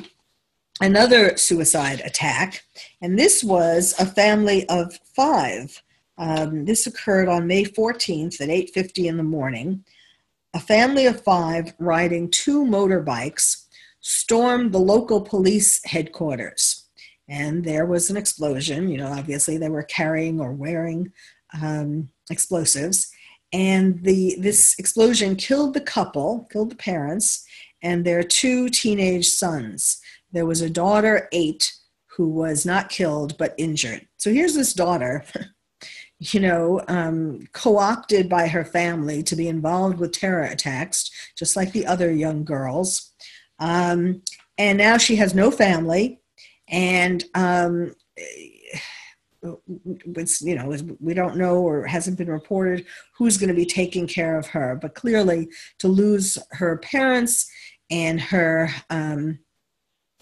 another 0.79 1.38
suicide 1.38 2.01
attack, 2.05 2.63
and 3.01 3.17
this 3.17 3.43
was 3.43 3.93
a 4.00 4.05
family 4.05 4.67
of 4.69 4.97
five 5.15 5.81
um, 6.21 6.65
this 6.65 6.85
occurred 6.85 7.27
on 7.27 7.47
May 7.47 7.63
14th 7.63 8.41
at 8.41 8.50
8:50 8.50 9.07
in 9.07 9.17
the 9.17 9.23
morning. 9.23 9.83
A 10.53 10.59
family 10.59 11.07
of 11.07 11.23
five 11.23 11.73
riding 11.79 12.29
two 12.29 12.63
motorbikes 12.63 13.65
stormed 14.01 14.71
the 14.71 14.79
local 14.79 15.21
police 15.21 15.83
headquarters, 15.83 16.85
and 17.27 17.63
there 17.63 17.88
was 17.88 18.11
an 18.11 18.17
explosion. 18.17 18.88
You 18.88 18.97
know, 18.97 19.07
obviously 19.07 19.57
they 19.57 19.69
were 19.69 19.83
carrying 19.83 20.39
or 20.39 20.51
wearing 20.51 21.11
um, 21.59 22.09
explosives, 22.29 23.11
and 23.53 24.01
the 24.03 24.36
this 24.39 24.75
explosion 24.79 25.36
killed 25.36 25.74
the 25.74 25.81
couple, 25.81 26.48
killed 26.51 26.72
the 26.72 26.75
parents, 26.75 27.46
and 27.81 28.05
their 28.05 28.24
two 28.24 28.70
teenage 28.70 29.29
sons. 29.29 30.01
There 30.31 30.46
was 30.46 30.62
a 30.62 30.70
daughter, 30.70 31.27
eight, 31.31 31.74
who 32.08 32.29
was 32.29 32.65
not 32.65 32.89
killed 32.89 33.38
but 33.38 33.53
injured. 33.58 34.08
So 34.17 34.31
here's 34.31 34.55
this 34.55 34.74
daughter 34.74 35.25
you 36.22 36.39
know, 36.39 36.79
um, 36.88 37.48
co 37.51 37.77
opted 37.77 38.29
by 38.29 38.48
her 38.48 38.63
family 38.63 39.24
to 39.24 39.36
be 39.36 39.48
involved 39.48 39.98
with 39.98 40.12
terror 40.12 40.43
attacks, 40.43 41.10
just 41.36 41.55
like 41.55 41.72
the 41.72 41.88
other 41.88 42.12
young 42.12 42.43
girls. 42.43 43.12
Um, 43.58 44.22
and 44.55 44.77
now 44.77 45.00
she 45.00 45.15
has 45.15 45.34
no 45.34 45.50
family. 45.50 46.20
And 46.67 47.24
um, 47.34 47.96
you 49.43 50.55
know, 50.55 50.77
we 51.00 51.13
don't 51.13 51.38
know 51.38 51.57
or 51.57 51.86
hasn't 51.86 52.17
been 52.17 52.29
reported 52.29 52.86
who's 53.17 53.38
going 53.38 53.50
to 53.50 53.55
be 53.55 53.65
taking 53.65 54.07
care 54.07 54.38
of 54.38 54.48
her. 54.48 54.77
But 54.79 54.95
clearly, 54.95 55.50
to 55.79 55.88
lose 55.88 56.38
her 56.51 56.77
parents 56.77 57.50
and 57.89 58.21
her 58.21 58.69
um, 58.89 59.39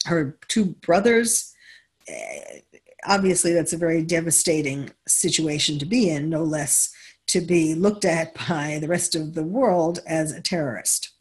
her 0.05 0.37
two 0.47 0.65
brothers 0.81 1.53
eh, 2.07 2.61
obviously 3.05 3.53
that's 3.53 3.73
a 3.73 3.77
very 3.77 4.03
devastating 4.03 4.89
situation 5.07 5.79
to 5.79 5.85
be 5.85 6.09
in, 6.09 6.29
no 6.29 6.43
less 6.43 6.91
to 7.27 7.41
be 7.41 7.75
looked 7.75 8.05
at 8.05 8.33
by 8.47 8.79
the 8.81 8.87
rest 8.87 9.15
of 9.15 9.35
the 9.35 9.43
world 9.43 9.99
as 10.07 10.31
a 10.31 10.41
terrorist. 10.41 11.11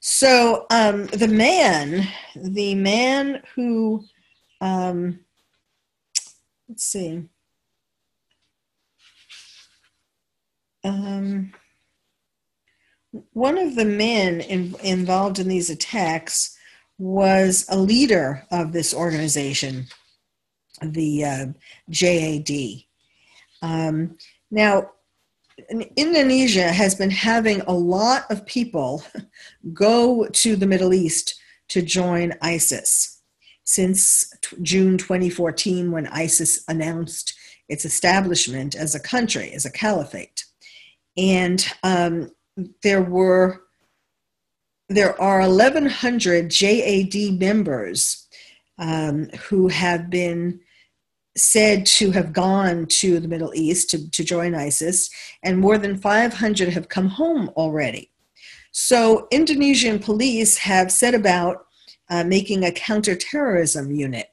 So 0.00 0.66
um, 0.70 1.06
the 1.06 1.28
man, 1.28 2.06
the 2.36 2.74
man 2.74 3.42
who, 3.54 4.04
um, 4.60 5.20
let's 6.74 6.86
see, 6.86 7.22
um, 10.82 11.52
one 13.32 13.58
of 13.58 13.76
the 13.76 13.84
men 13.84 14.40
in, 14.40 14.74
involved 14.82 15.38
in 15.38 15.46
these 15.46 15.70
attacks 15.70 16.58
was 16.98 17.64
a 17.68 17.78
leader 17.78 18.44
of 18.50 18.72
this 18.72 18.92
organization 18.92 19.86
the 20.82 21.24
uh, 21.24 21.46
JAD. 21.90 22.50
Um, 23.62 24.16
now, 24.50 24.90
Indonesia 25.94 26.72
has 26.72 26.96
been 26.96 27.12
having 27.12 27.60
a 27.60 27.72
lot 27.72 28.28
of 28.32 28.44
people 28.46 29.04
go 29.72 30.26
to 30.26 30.56
the 30.56 30.66
Middle 30.66 30.92
East 30.92 31.40
to 31.68 31.82
join 31.82 32.32
ISIS 32.42 33.13
since 33.64 34.32
t- 34.42 34.56
June 34.62 34.98
2014 34.98 35.90
when 35.90 36.06
ISIS 36.06 36.64
announced 36.68 37.34
its 37.68 37.84
establishment 37.84 38.74
as 38.74 38.94
a 38.94 39.00
country, 39.00 39.50
as 39.52 39.64
a 39.64 39.72
caliphate. 39.72 40.44
And 41.16 41.66
um, 41.82 42.30
there 42.82 43.02
were 43.02 43.62
there 44.90 45.18
are 45.20 45.40
1,100 45.40 46.50
JAD 46.50 47.40
members 47.40 48.28
um, 48.78 49.30
who 49.48 49.68
have 49.68 50.10
been 50.10 50.60
said 51.36 51.86
to 51.86 52.10
have 52.10 52.32
gone 52.32 52.86
to 52.86 53.18
the 53.18 53.28
Middle 53.28 53.52
East 53.54 53.90
to, 53.90 54.10
to 54.10 54.22
join 54.22 54.54
ISIS, 54.54 55.10
and 55.42 55.58
more 55.58 55.78
than 55.78 55.96
500 55.96 56.68
have 56.68 56.88
come 56.88 57.08
home 57.08 57.50
already. 57.56 58.10
So, 58.72 59.26
Indonesian 59.30 59.98
police 59.98 60.58
have 60.58 60.92
set 60.92 61.14
about 61.14 61.66
uh, 62.10 62.24
making 62.24 62.64
a 62.64 62.72
counterterrorism 62.72 63.90
unit. 63.92 64.28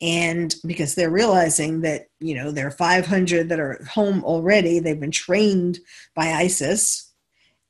And 0.00 0.54
because 0.64 0.94
they're 0.94 1.10
realizing 1.10 1.80
that, 1.80 2.06
you 2.20 2.34
know, 2.34 2.52
there 2.52 2.68
are 2.68 2.72
500 2.72 3.48
that 3.48 3.58
are 3.58 3.82
home 3.90 4.22
already, 4.24 4.78
they've 4.78 5.00
been 5.00 5.10
trained 5.10 5.80
by 6.14 6.26
ISIS, 6.26 7.12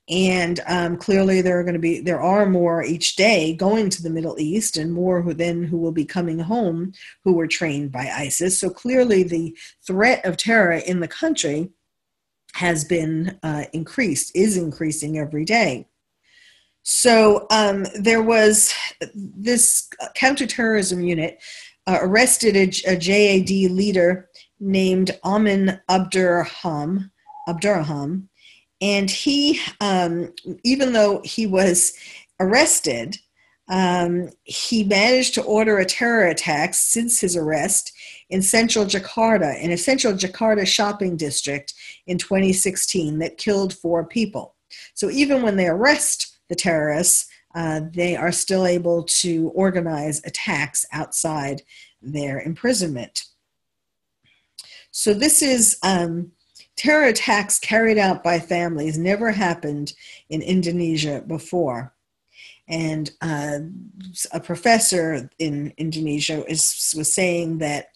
and 0.07 0.59
um, 0.67 0.97
clearly 0.97 1.41
there 1.41 1.59
are 1.59 1.63
going 1.63 1.73
to 1.75 1.79
be 1.79 2.01
there 2.01 2.21
are 2.21 2.47
more 2.47 2.83
each 2.83 3.15
day 3.15 3.53
going 3.53 3.91
to 3.91 4.01
the 4.01 4.09
middle 4.09 4.39
east 4.39 4.75
and 4.75 4.91
more 4.91 5.21
who 5.21 5.35
then 5.35 5.63
who 5.63 5.77
will 5.77 5.91
be 5.91 6.03
coming 6.03 6.39
home 6.39 6.91
who 7.23 7.33
were 7.33 7.45
trained 7.45 7.91
by 7.91 8.09
isis 8.09 8.57
so 8.57 8.71
clearly 8.71 9.21
the 9.21 9.55
threat 9.85 10.25
of 10.25 10.35
terror 10.35 10.71
in 10.71 10.99
the 10.99 11.07
country 11.07 11.69
has 12.53 12.83
been 12.83 13.39
uh, 13.43 13.65
increased, 13.73 14.31
is 14.35 14.57
increasing 14.57 15.17
every 15.17 15.45
day. 15.45 15.87
So 16.83 17.45
um, 17.51 17.85
there 17.99 18.23
was 18.23 18.73
this 19.13 19.89
counterterrorism 20.15 21.01
unit 21.01 21.39
uh, 21.87 21.99
arrested 22.01 22.55
a, 22.55 22.69
a, 22.91 22.97
JAD 22.97 23.49
leader 23.71 24.29
named 24.59 25.17
Amin 25.23 25.79
Abdurrahman, 25.89 27.11
Abdurrahman, 27.47 28.29
and 28.81 29.09
he, 29.09 29.59
um, 29.81 30.33
even 30.63 30.93
though 30.93 31.21
he 31.23 31.45
was 31.45 31.93
arrested, 32.39 33.17
um, 33.69 34.29
he 34.43 34.83
managed 34.83 35.35
to 35.35 35.43
order 35.43 35.77
a 35.77 35.85
terror 35.85 36.25
attack 36.27 36.73
since 36.73 37.19
his 37.19 37.35
arrest 37.35 37.91
in 38.29 38.41
central 38.41 38.85
Jakarta, 38.85 39.59
in 39.61 39.71
a 39.71 39.77
central 39.77 40.13
Jakarta 40.13 40.65
shopping 40.65 41.17
district 41.17 41.73
in 42.07 42.17
2016 42.17 43.19
that 43.19 43.37
killed 43.37 43.73
four 43.73 44.05
people. 44.05 44.55
So 44.93 45.09
even 45.09 45.41
when 45.41 45.55
they 45.55 45.67
arrest 45.67 46.28
the 46.49 46.55
terrorists, 46.55 47.27
uh, 47.55 47.81
they 47.91 48.15
are 48.15 48.31
still 48.31 48.65
able 48.65 49.03
to 49.03 49.49
organize 49.55 50.21
attacks 50.25 50.85
outside 50.91 51.61
their 52.01 52.39
imprisonment. 52.41 53.23
So 54.91 55.13
this 55.13 55.41
is 55.41 55.77
um, 55.83 56.31
terror 56.75 57.05
attacks 57.07 57.59
carried 57.59 57.97
out 57.97 58.23
by 58.23 58.39
families 58.39 58.97
never 58.97 59.31
happened 59.31 59.93
in 60.29 60.41
Indonesia 60.41 61.23
before. 61.25 61.93
And 62.67 63.09
uh, 63.21 63.59
a 64.31 64.39
professor 64.39 65.29
in 65.39 65.73
Indonesia 65.77 66.45
is, 66.47 66.93
was 66.95 67.11
saying 67.11 67.57
that 67.59 67.87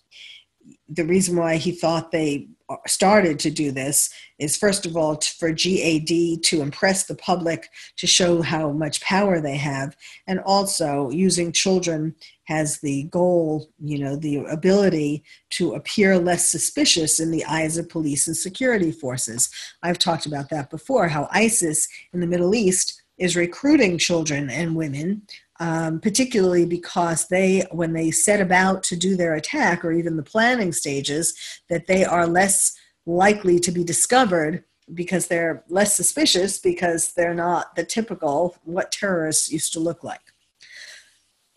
the 0.89 1.05
reason 1.05 1.35
why 1.35 1.57
he 1.57 1.71
thought 1.71 2.11
they 2.11 2.47
started 2.87 3.39
to 3.39 3.49
do 3.49 3.71
this 3.71 4.09
is 4.39 4.57
first 4.57 4.85
of 4.85 4.97
all 4.97 5.19
for 5.21 5.51
JAD 5.51 6.43
to 6.43 6.61
impress 6.61 7.05
the 7.05 7.15
public 7.15 7.69
to 7.97 8.07
show 8.07 8.41
how 8.41 8.71
much 8.71 9.01
power 9.01 9.39
they 9.39 9.57
have 9.57 9.95
and 10.27 10.39
also 10.41 11.09
using 11.09 11.51
children 11.51 12.15
has 12.45 12.79
the 12.79 13.03
goal 13.03 13.69
you 13.79 13.97
know 13.99 14.15
the 14.15 14.37
ability 14.45 15.23
to 15.51 15.73
appear 15.73 16.17
less 16.17 16.49
suspicious 16.49 17.19
in 17.19 17.31
the 17.31 17.45
eyes 17.45 17.77
of 17.77 17.89
police 17.89 18.27
and 18.27 18.35
security 18.35 18.91
forces. 18.91 19.49
I've 19.81 19.99
talked 19.99 20.25
about 20.25 20.49
that 20.49 20.69
before 20.69 21.07
how 21.07 21.27
ISIS 21.31 21.87
in 22.13 22.19
the 22.19 22.27
Middle 22.27 22.55
East 22.55 23.01
is 23.17 23.35
recruiting 23.35 23.97
children 23.97 24.49
and 24.49 24.75
women 24.75 25.21
um, 25.59 25.99
particularly 25.99 26.65
because 26.65 27.27
they, 27.27 27.63
when 27.71 27.93
they 27.93 28.11
set 28.11 28.41
about 28.41 28.83
to 28.83 28.95
do 28.95 29.15
their 29.15 29.35
attack 29.35 29.85
or 29.85 29.91
even 29.91 30.17
the 30.17 30.23
planning 30.23 30.71
stages, 30.71 31.33
that 31.69 31.87
they 31.87 32.03
are 32.03 32.27
less 32.27 32.75
likely 33.05 33.59
to 33.59 33.71
be 33.71 33.83
discovered 33.83 34.63
because 34.93 35.27
they're 35.27 35.63
less 35.69 35.95
suspicious 35.95 36.57
because 36.59 37.13
they're 37.13 37.33
not 37.33 37.75
the 37.75 37.83
typical 37.83 38.55
what 38.63 38.91
terrorists 38.91 39.51
used 39.51 39.73
to 39.73 39.79
look 39.79 40.03
like 40.03 40.33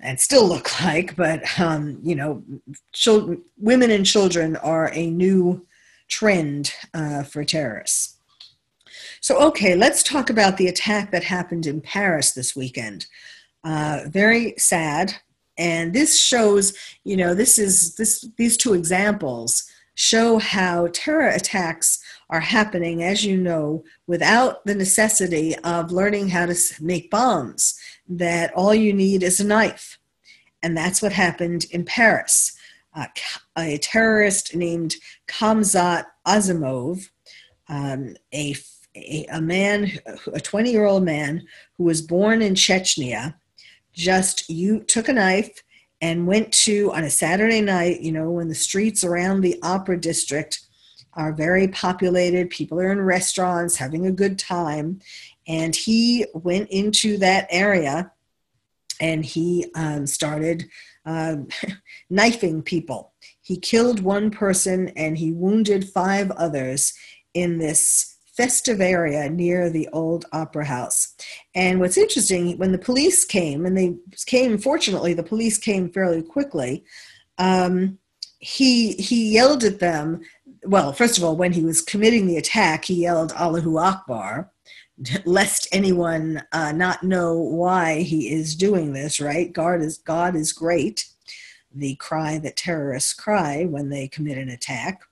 and 0.00 0.20
still 0.20 0.46
look 0.46 0.80
like 0.84 1.16
but 1.16 1.42
um, 1.60 1.98
you 2.02 2.14
know 2.14 2.42
children, 2.92 3.42
women 3.58 3.90
and 3.90 4.06
children 4.06 4.56
are 4.56 4.90
a 4.92 5.10
new 5.10 5.66
trend 6.08 6.72
uh, 6.94 7.22
for 7.24 7.44
terrorists. 7.44 8.16
So 9.20 9.40
okay 9.48 9.74
let's 9.74 10.02
talk 10.02 10.30
about 10.30 10.56
the 10.56 10.68
attack 10.68 11.10
that 11.10 11.24
happened 11.24 11.66
in 11.66 11.80
paris 11.80 12.32
this 12.32 12.54
weekend 12.54 13.06
uh, 13.66 14.02
very 14.06 14.54
sad. 14.58 15.12
And 15.58 15.92
this 15.92 16.20
shows, 16.20 16.74
you 17.02 17.16
know, 17.16 17.34
this 17.34 17.58
is 17.58 17.96
this 17.96 18.24
these 18.36 18.56
two 18.56 18.74
examples 18.74 19.68
show 19.94 20.38
how 20.38 20.88
terror 20.92 21.28
attacks 21.28 21.98
are 22.28 22.40
happening, 22.40 23.02
as 23.02 23.24
you 23.24 23.36
know, 23.36 23.82
without 24.06 24.64
the 24.66 24.74
necessity 24.74 25.56
of 25.64 25.90
learning 25.90 26.28
how 26.28 26.46
to 26.46 26.54
make 26.80 27.10
bombs. 27.10 27.78
That 28.08 28.52
all 28.54 28.74
you 28.74 28.92
need 28.92 29.22
is 29.22 29.40
a 29.40 29.44
knife. 29.44 29.98
And 30.62 30.76
that's 30.76 31.02
what 31.02 31.12
happened 31.12 31.66
in 31.70 31.84
Paris. 31.84 32.56
Uh, 32.94 33.06
a 33.58 33.78
terrorist 33.78 34.54
named 34.54 34.94
Khamzat 35.26 36.04
Azimov, 36.26 37.08
um, 37.68 38.16
a, 38.32 38.54
a, 38.94 39.26
a 39.32 39.40
man, 39.40 39.90
a 40.32 40.40
20 40.40 40.70
year 40.70 40.84
old 40.84 41.04
man 41.04 41.46
who 41.76 41.84
was 41.84 42.00
born 42.00 42.42
in 42.42 42.54
Chechnya, 42.54 43.34
just 43.96 44.48
you 44.48 44.80
took 44.80 45.08
a 45.08 45.12
knife 45.12 45.62
and 46.00 46.26
went 46.26 46.52
to 46.52 46.92
on 46.92 47.04
a 47.04 47.10
Saturday 47.10 47.62
night, 47.62 48.00
you 48.00 48.12
know, 48.12 48.30
when 48.30 48.48
the 48.48 48.54
streets 48.54 49.02
around 49.02 49.40
the 49.40 49.58
opera 49.62 49.98
district 49.98 50.60
are 51.14 51.32
very 51.32 51.68
populated, 51.68 52.50
people 52.50 52.78
are 52.78 52.92
in 52.92 53.00
restaurants 53.00 53.76
having 53.76 54.06
a 54.06 54.12
good 54.12 54.38
time. 54.38 55.00
And 55.48 55.74
he 55.74 56.26
went 56.34 56.68
into 56.70 57.16
that 57.18 57.46
area 57.50 58.12
and 59.00 59.24
he 59.24 59.66
um, 59.74 60.06
started 60.06 60.68
uh, 61.06 61.36
knifing 62.10 62.62
people. 62.62 63.12
He 63.40 63.56
killed 63.56 64.00
one 64.00 64.30
person 64.30 64.88
and 64.90 65.16
he 65.16 65.32
wounded 65.32 65.88
five 65.88 66.30
others 66.32 66.92
in 67.32 67.58
this 67.58 68.15
festive 68.36 68.80
area 68.80 69.30
near 69.30 69.70
the 69.70 69.88
old 69.92 70.26
opera 70.32 70.64
house. 70.66 71.14
And 71.54 71.80
what's 71.80 71.96
interesting, 71.96 72.58
when 72.58 72.72
the 72.72 72.78
police 72.78 73.24
came, 73.24 73.64
and 73.64 73.76
they 73.76 73.96
came, 74.26 74.58
fortunately, 74.58 75.14
the 75.14 75.22
police 75.22 75.58
came 75.58 75.90
fairly 75.90 76.22
quickly. 76.22 76.84
Um, 77.38 77.98
he 78.38 78.92
he 78.92 79.32
yelled 79.32 79.64
at 79.64 79.80
them. 79.80 80.20
Well, 80.64 80.92
first 80.92 81.16
of 81.16 81.24
all, 81.24 81.36
when 81.36 81.52
he 81.52 81.62
was 81.62 81.80
committing 81.80 82.26
the 82.26 82.36
attack, 82.36 82.84
he 82.84 82.94
yelled 83.02 83.32
"Allahu 83.32 83.78
Akbar," 83.78 84.50
lest 85.24 85.68
anyone 85.72 86.42
uh, 86.52 86.72
not 86.72 87.02
know 87.02 87.34
why 87.34 88.00
he 88.00 88.32
is 88.32 88.54
doing 88.54 88.92
this. 88.92 89.20
Right? 89.20 89.52
God 89.52 89.80
is 89.80 89.98
God 89.98 90.36
is 90.36 90.52
great. 90.52 91.06
The 91.74 91.96
cry 91.96 92.38
that 92.38 92.56
terrorists 92.56 93.12
cry 93.12 93.64
when 93.64 93.88
they 93.88 94.08
commit 94.08 94.38
an 94.38 94.48
attack. 94.48 95.02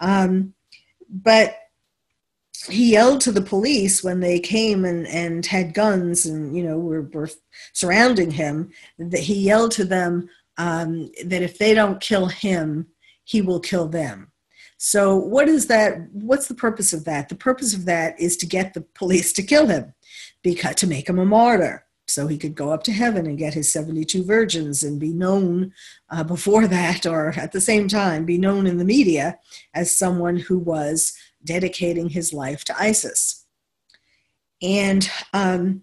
Um, 0.00 0.54
but 1.08 1.56
he 2.68 2.92
yelled 2.92 3.20
to 3.22 3.32
the 3.32 3.42
police 3.42 4.04
when 4.04 4.20
they 4.20 4.38
came 4.38 4.84
and, 4.84 5.06
and 5.08 5.44
had 5.46 5.74
guns 5.74 6.26
and 6.26 6.56
you 6.56 6.62
know 6.62 6.78
were, 6.78 7.02
were 7.12 7.30
surrounding 7.72 8.30
him 8.30 8.70
that 8.98 9.20
he 9.20 9.34
yelled 9.34 9.72
to 9.72 9.84
them 9.84 10.28
um, 10.58 11.10
that 11.24 11.42
if 11.42 11.58
they 11.58 11.74
don't 11.74 12.00
kill 12.00 12.26
him 12.26 12.86
he 13.24 13.40
will 13.40 13.60
kill 13.60 13.88
them. 13.88 14.30
So 14.78 15.16
what 15.16 15.48
is 15.48 15.68
that 15.68 16.10
what's 16.12 16.48
the 16.48 16.54
purpose 16.54 16.92
of 16.92 17.04
that? 17.04 17.28
The 17.28 17.36
purpose 17.36 17.72
of 17.74 17.84
that 17.84 18.18
is 18.20 18.36
to 18.38 18.46
get 18.46 18.74
the 18.74 18.80
police 18.94 19.32
to 19.34 19.42
kill 19.42 19.66
him 19.66 19.94
because 20.42 20.74
to 20.76 20.86
make 20.86 21.08
him 21.08 21.18
a 21.18 21.24
martyr 21.24 21.86
so 22.08 22.26
he 22.26 22.36
could 22.36 22.56
go 22.56 22.70
up 22.70 22.82
to 22.84 22.92
heaven 22.92 23.26
and 23.26 23.38
get 23.38 23.54
his 23.54 23.72
72 23.72 24.24
virgins 24.24 24.82
and 24.82 24.98
be 24.98 25.12
known 25.12 25.72
uh, 26.10 26.24
before 26.24 26.66
that 26.66 27.06
or 27.06 27.30
at 27.36 27.52
the 27.52 27.60
same 27.60 27.86
time 27.86 28.24
be 28.24 28.38
known 28.38 28.66
in 28.66 28.76
the 28.76 28.84
media 28.84 29.38
as 29.72 29.96
someone 29.96 30.36
who 30.36 30.58
was 30.58 31.16
dedicating 31.44 32.08
his 32.08 32.32
life 32.32 32.64
to 32.64 32.80
ISIS. 32.80 33.44
And 34.62 35.08
um, 35.32 35.82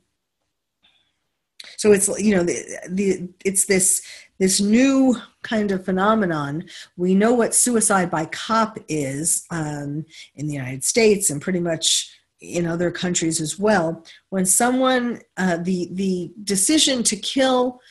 so 1.78 1.91
it's 1.91 2.08
you 2.19 2.36
know 2.36 2.43
the, 2.43 2.80
the 2.89 3.30
it's 3.45 3.65
this 3.65 4.02
this 4.38 4.62
new 4.62 5.15
kind 5.43 5.72
of 5.72 5.84
phenomenon. 5.84 6.65
We 6.95 7.13
know 7.13 7.34
what 7.34 7.54
suicide 7.54 8.10
by 8.10 8.26
cop 8.26 8.80
is 8.88 9.45
um, 9.50 10.06
in 10.36 10.48
the 10.48 10.54
United 10.54 10.84
States 10.84 11.30
and 11.30 11.41
pretty 11.41 11.60
much 11.60 12.10
in 12.39 12.65
other 12.65 12.89
countries 12.89 13.41
as 13.41 13.60
well. 13.60 14.06
When 14.30 14.45
someone 14.45 15.22
uh, 15.38 15.58
the 15.58 15.89
the 15.91 16.32
decision 16.43 17.04
to 17.04 17.15
kill 17.17 17.82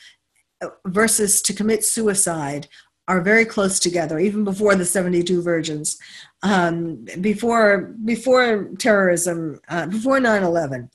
versus 0.85 1.41
to 1.43 1.53
commit 1.53 1.85
suicide 1.85 2.67
are 3.09 3.21
very 3.21 3.43
close 3.43 3.79
together, 3.79 4.19
even 4.19 4.43
before 4.43 4.75
the 4.75 4.85
72 4.85 5.41
virgins, 5.41 5.97
um, 6.43 7.05
before, 7.19 7.95
before 8.05 8.69
terrorism, 8.77 9.59
uh, 9.67 9.87
before 9.87 10.19
9 10.19 10.43
11. 10.43 10.91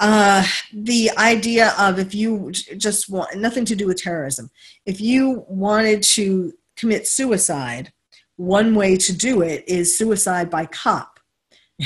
Uh, 0.00 0.42
the 0.72 1.10
idea 1.18 1.74
of 1.78 1.98
if 1.98 2.14
you 2.14 2.50
just 2.50 3.10
want 3.10 3.36
nothing 3.36 3.66
to 3.66 3.76
do 3.76 3.86
with 3.86 4.02
terrorism, 4.02 4.50
if 4.86 5.02
you 5.02 5.44
wanted 5.48 6.02
to 6.02 6.54
commit 6.76 7.06
suicide, 7.06 7.92
one 8.36 8.74
way 8.74 8.96
to 8.96 9.12
do 9.12 9.42
it 9.42 9.64
is 9.68 9.98
suicide 9.98 10.48
by 10.48 10.64
cop. 10.64 11.20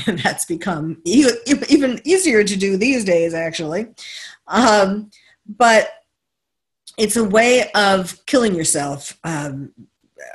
And 0.06 0.18
that's 0.22 0.44
become 0.44 1.02
even 1.04 2.00
easier 2.04 2.44
to 2.44 2.56
do 2.56 2.76
these 2.76 3.04
days, 3.04 3.34
actually. 3.34 3.88
Um, 4.46 5.10
but 5.48 5.90
it's 6.96 7.16
a 7.16 7.24
way 7.24 7.70
of 7.74 8.24
killing 8.26 8.54
yourself, 8.54 9.18
um, 9.24 9.72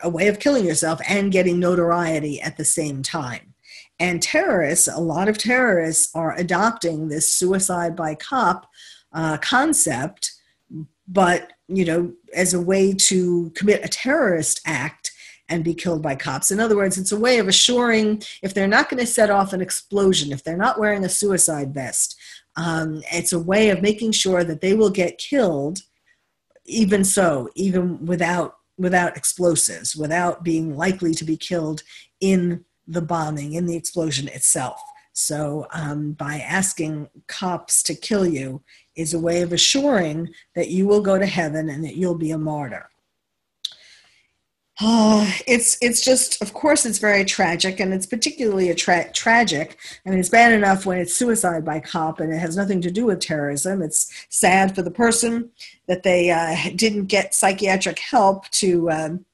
a 0.04 0.10
way 0.10 0.28
of 0.28 0.40
killing 0.40 0.66
yourself 0.66 1.00
and 1.08 1.32
getting 1.32 1.60
notoriety 1.60 2.42
at 2.42 2.58
the 2.58 2.66
same 2.66 3.02
time. 3.04 3.54
And 4.00 4.22
terrorists, 4.22 4.88
a 4.88 5.00
lot 5.00 5.28
of 5.28 5.38
terrorists 5.38 6.14
are 6.16 6.38
adopting 6.38 7.08
this 7.08 7.32
suicide 7.32 7.96
by 7.96 8.16
cop 8.16 8.70
uh, 9.14 9.38
concept, 9.38 10.34
but 11.08 11.54
you 11.68 11.86
know, 11.86 12.14
as 12.34 12.54
a 12.54 12.62
way 12.62 12.94
to 12.94 13.52
commit 13.56 13.84
a 13.84 13.90
terrorist 13.90 14.62
act 14.66 15.12
and 15.50 15.64
be 15.64 15.74
killed 15.74 16.02
by 16.02 16.16
cops. 16.16 16.52
In 16.52 16.60
other 16.60 16.76
words, 16.76 16.98
it's 16.98 17.12
a 17.12 17.20
way 17.20 17.40
of 17.40 17.48
assuring 17.48 18.22
if 18.42 18.54
they're 18.54 18.68
not 18.68 18.90
going 18.90 19.00
to 19.00 19.06
set 19.06 19.30
off 19.30 19.54
an 19.54 19.62
explosion, 19.62 20.32
if 20.32 20.44
they're 20.44 20.58
not 20.58 20.80
wearing 20.80 21.04
a 21.06 21.10
suicide 21.10 21.74
vest, 21.74 22.18
um, 22.58 23.02
it's 23.12 23.34
a 23.34 23.40
way 23.40 23.70
of 23.70 23.82
making 23.82 24.12
sure 24.12 24.44
that 24.44 24.62
they 24.62 24.74
will 24.74 24.90
get 24.90 25.18
killed, 25.18 25.80
even 26.68 27.04
so, 27.04 27.50
even 27.56 28.06
without 28.06 28.58
without 28.78 29.18
explosives, 29.18 29.96
without 29.96 30.44
being 30.44 30.78
likely 30.78 31.14
to 31.16 31.26
be 31.26 31.36
killed 31.36 31.82
in 32.20 32.64
the 32.88 33.02
bombing, 33.02 33.54
in 33.54 33.66
the 33.66 33.76
explosion 33.76 34.28
itself. 34.28 34.80
So, 35.14 35.66
um, 35.74 36.12
by 36.12 36.36
asking 36.36 37.10
cops 37.28 37.82
to 37.84 37.96
kill 37.96 38.28
you 38.28 38.62
is 38.96 39.16
a 39.16 39.20
way 39.20 39.42
of 39.42 39.52
assuring 39.52 40.30
that 40.54 40.70
you 40.70 40.88
will 40.88 41.02
go 41.02 41.18
to 41.18 41.26
heaven 41.26 41.70
and 41.70 41.84
that 41.84 41.96
you'll 41.96 42.18
be 42.18 42.32
a 42.32 42.38
martyr. 42.38 42.88
Uh, 44.80 45.30
it's 45.48 45.78
it's 45.82 46.02
just 46.02 46.42
of 46.42 46.54
course 46.54 46.86
it's 46.86 47.00
very 47.00 47.26
tragic 47.26 47.80
and 47.80 47.94
it's 47.94 48.06
particularly 48.06 48.70
a 48.70 48.76
tra- 48.76 49.12
tragic 49.12 49.78
I 50.06 50.10
mean 50.10 50.20
it's 50.20 50.30
bad 50.30 50.52
enough 50.52 50.86
when 50.86 51.00
it's 51.00 51.16
suicide 51.16 51.66
by 51.66 51.80
cop 51.80 52.20
and 52.20 52.32
it 52.32 52.38
has 52.38 52.56
nothing 52.56 52.82
to 52.82 52.92
do 52.92 53.06
with 53.06 53.20
terrorism. 53.20 53.82
It's 53.82 54.12
sad 54.30 54.76
for 54.76 54.82
the 54.82 54.92
person 54.92 55.52
that 55.88 56.04
they 56.04 56.30
uh, 56.32 56.56
didn't 56.76 57.06
get 57.06 57.34
psychiatric 57.34 58.00
help 58.00 58.50
to 58.52 58.92
um, 58.92 59.26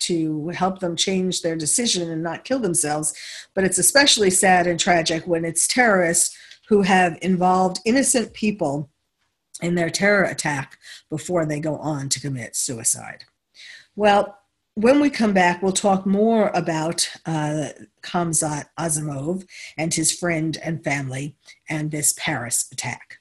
to 0.00 0.50
help 0.50 0.78
them 0.78 0.94
change 0.94 1.42
their 1.42 1.56
decision 1.56 2.08
and 2.08 2.22
not 2.22 2.44
kill 2.44 2.60
themselves 2.60 3.14
but 3.54 3.64
it's 3.64 3.78
especially 3.78 4.30
sad 4.30 4.66
and 4.66 4.78
tragic 4.78 5.26
when 5.26 5.44
it's 5.44 5.66
terrorists 5.66 6.36
who 6.68 6.82
have 6.82 7.18
involved 7.20 7.80
innocent 7.84 8.32
people 8.32 8.88
in 9.60 9.74
their 9.74 9.90
terror 9.90 10.22
attack 10.22 10.78
before 11.10 11.44
they 11.44 11.58
go 11.58 11.76
on 11.78 12.08
to 12.08 12.20
commit 12.20 12.54
suicide. 12.54 13.24
Well 13.96 14.37
when 14.78 15.00
we 15.00 15.10
come 15.10 15.32
back, 15.32 15.60
we'll 15.60 15.72
talk 15.72 16.06
more 16.06 16.52
about 16.54 17.10
uh, 17.26 17.70
Khamzat 18.02 18.66
Azimov 18.78 19.44
and 19.76 19.92
his 19.92 20.16
friend 20.16 20.56
and 20.62 20.84
family 20.84 21.34
and 21.68 21.90
this 21.90 22.14
Paris 22.16 22.68
attack. 22.70 23.17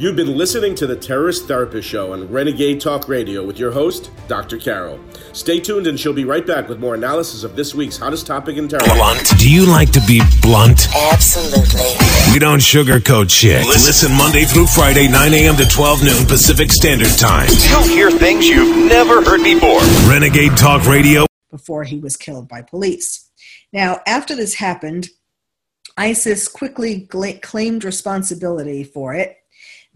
You've 0.00 0.14
been 0.14 0.36
listening 0.36 0.76
to 0.76 0.86
the 0.86 0.94
Terrorist 0.94 1.48
Therapist 1.48 1.88
Show 1.88 2.12
on 2.12 2.30
Renegade 2.30 2.80
Talk 2.80 3.08
Radio 3.08 3.44
with 3.44 3.58
your 3.58 3.72
host, 3.72 4.12
Dr. 4.28 4.56
Carol. 4.56 5.00
Stay 5.32 5.58
tuned 5.58 5.88
and 5.88 5.98
she'll 5.98 6.12
be 6.12 6.24
right 6.24 6.46
back 6.46 6.68
with 6.68 6.78
more 6.78 6.94
analysis 6.94 7.42
of 7.42 7.56
this 7.56 7.74
week's 7.74 7.96
hottest 7.96 8.24
topic 8.24 8.56
in 8.56 8.68
terror. 8.68 8.84
Blunt. 8.84 9.36
Do 9.38 9.52
you 9.52 9.66
like 9.66 9.90
to 9.90 10.00
be 10.06 10.22
blunt? 10.40 10.86
Absolutely. 10.94 11.96
We 12.32 12.38
don't 12.38 12.60
sugarcoat 12.60 13.28
shit. 13.28 13.66
Listen 13.66 14.16
Monday 14.16 14.44
through 14.44 14.68
Friday, 14.68 15.08
9 15.08 15.34
a.m. 15.34 15.56
to 15.56 15.66
12 15.66 16.04
noon 16.04 16.26
Pacific 16.26 16.70
Standard 16.70 17.18
Time. 17.18 17.48
You'll 17.68 17.82
hear 17.82 18.08
things 18.12 18.46
you've 18.46 18.88
never 18.88 19.24
heard 19.24 19.42
before. 19.42 19.80
Renegade 20.08 20.56
Talk 20.56 20.86
Radio. 20.86 21.26
Before 21.50 21.82
he 21.82 21.98
was 21.98 22.16
killed 22.16 22.46
by 22.46 22.62
police. 22.62 23.28
Now, 23.72 23.98
after 24.06 24.36
this 24.36 24.54
happened, 24.54 25.08
ISIS 25.96 26.46
quickly 26.46 27.08
claimed 27.42 27.82
responsibility 27.82 28.84
for 28.84 29.12
it 29.14 29.37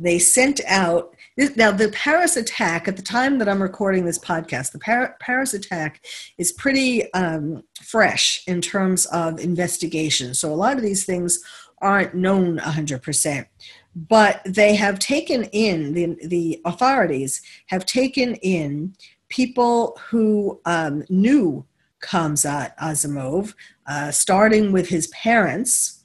they 0.02 0.18
sent 0.18 0.60
out 0.66 1.14
now 1.56 1.70
the 1.70 1.90
Paris 1.92 2.36
attack. 2.36 2.88
At 2.88 2.96
the 2.96 3.02
time 3.02 3.38
that 3.38 3.48
I'm 3.48 3.62
recording 3.62 4.04
this 4.04 4.18
podcast, 4.18 4.72
the 4.72 5.14
Paris 5.20 5.54
attack 5.54 6.04
is 6.38 6.52
pretty 6.52 7.12
um, 7.14 7.62
fresh 7.82 8.42
in 8.46 8.60
terms 8.60 9.06
of 9.06 9.38
investigation. 9.40 10.34
So 10.34 10.52
a 10.52 10.56
lot 10.56 10.76
of 10.76 10.82
these 10.82 11.04
things 11.04 11.42
aren't 11.80 12.14
known 12.14 12.58
100%. 12.58 13.46
But 13.94 14.40
they 14.44 14.74
have 14.74 14.98
taken 14.98 15.44
in 15.44 15.92
the 15.92 16.16
the 16.26 16.60
authorities 16.64 17.42
have 17.66 17.84
taken 17.84 18.36
in 18.36 18.94
people 19.28 19.98
who 20.08 20.60
um, 20.64 21.04
knew 21.10 21.66
Khamzat 22.02 22.76
Azimov, 22.78 23.54
uh, 23.86 24.10
starting 24.10 24.72
with 24.72 24.88
his 24.88 25.08
parents 25.08 26.01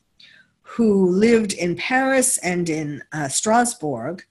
who 0.78 1.10
lived 1.10 1.54
in 1.54 1.76
Paris 1.76 2.38
and 2.38 2.70
in 2.70 3.02
uh, 3.12 3.28
Strasbourg. 3.28 4.24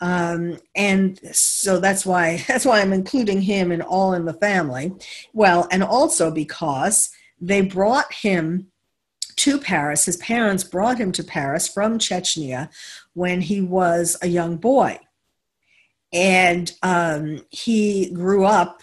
Um, 0.00 0.58
and 0.74 1.20
so 1.32 1.78
that's 1.78 2.04
why 2.04 2.44
that's 2.48 2.64
why 2.64 2.80
I'm 2.80 2.92
including 2.92 3.40
him 3.40 3.70
in 3.70 3.80
All 3.80 4.12
in 4.12 4.24
the 4.24 4.34
Family. 4.34 4.92
Well, 5.32 5.68
and 5.70 5.84
also 5.84 6.32
because 6.32 7.10
they 7.40 7.60
brought 7.60 8.12
him 8.12 8.66
to 9.36 9.58
Paris. 9.58 10.06
His 10.06 10.16
parents 10.16 10.64
brought 10.64 10.98
him 10.98 11.12
to 11.12 11.22
Paris 11.22 11.68
from 11.68 12.00
Chechnya 12.00 12.70
when 13.12 13.40
he 13.40 13.60
was 13.60 14.16
a 14.20 14.26
young 14.26 14.56
boy, 14.56 14.98
and 16.12 16.72
um, 16.82 17.44
he 17.50 18.10
grew 18.10 18.44
up 18.44 18.82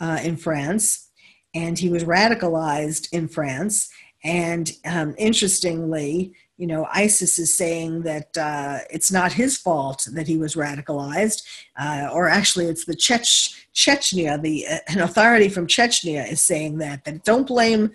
uh, 0.00 0.18
in 0.24 0.36
France, 0.36 1.08
and 1.54 1.78
he 1.78 1.88
was 1.88 2.02
radicalized 2.02 3.12
in 3.12 3.28
France 3.28 3.90
and 4.24 4.70
um, 4.84 5.14
interestingly, 5.18 6.32
you 6.56 6.68
know, 6.68 6.86
ISIS 6.92 7.40
is 7.40 7.52
saying 7.52 8.02
that 8.02 8.36
uh, 8.36 8.78
it's 8.88 9.10
not 9.10 9.32
his 9.32 9.58
fault 9.58 10.06
that 10.12 10.28
he 10.28 10.36
was 10.36 10.54
radicalized, 10.54 11.42
uh, 11.76 12.08
or 12.12 12.28
actually, 12.28 12.66
it's 12.66 12.84
the 12.84 12.94
Chech- 12.94 13.56
Chechnya, 13.74 14.40
the 14.40 14.66
uh, 14.68 14.78
an 14.88 15.00
authority 15.00 15.48
from 15.48 15.66
Chechnya 15.66 16.30
is 16.30 16.40
saying 16.40 16.78
that 16.78 17.04
that 17.04 17.24
don't 17.24 17.48
blame, 17.48 17.90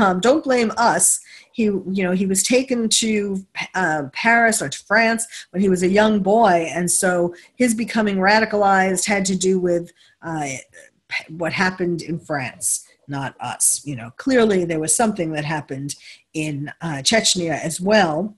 um, 0.00 0.20
don't 0.20 0.44
blame 0.44 0.70
us. 0.76 1.18
He, 1.50 1.64
you 1.64 2.04
know, 2.04 2.12
he 2.12 2.26
was 2.26 2.44
taken 2.44 2.88
to 2.88 3.44
uh, 3.74 4.04
Paris 4.12 4.62
or 4.62 4.68
to 4.68 4.78
France 4.84 5.26
when 5.50 5.60
he 5.60 5.68
was 5.68 5.82
a 5.82 5.88
young 5.88 6.20
boy, 6.20 6.70
and 6.72 6.88
so 6.88 7.34
his 7.56 7.74
becoming 7.74 8.18
radicalized 8.18 9.04
had 9.04 9.24
to 9.24 9.36
do 9.36 9.58
with 9.58 9.90
uh, 10.22 10.48
what 11.28 11.52
happened 11.52 12.02
in 12.02 12.20
France 12.20 12.86
not 13.12 13.36
us. 13.38 13.82
You 13.84 13.94
know, 13.94 14.10
clearly 14.16 14.64
there 14.64 14.80
was 14.80 14.96
something 14.96 15.30
that 15.32 15.44
happened 15.44 15.94
in 16.34 16.72
uh, 16.80 17.02
Chechnya 17.04 17.60
as 17.62 17.80
well, 17.80 18.36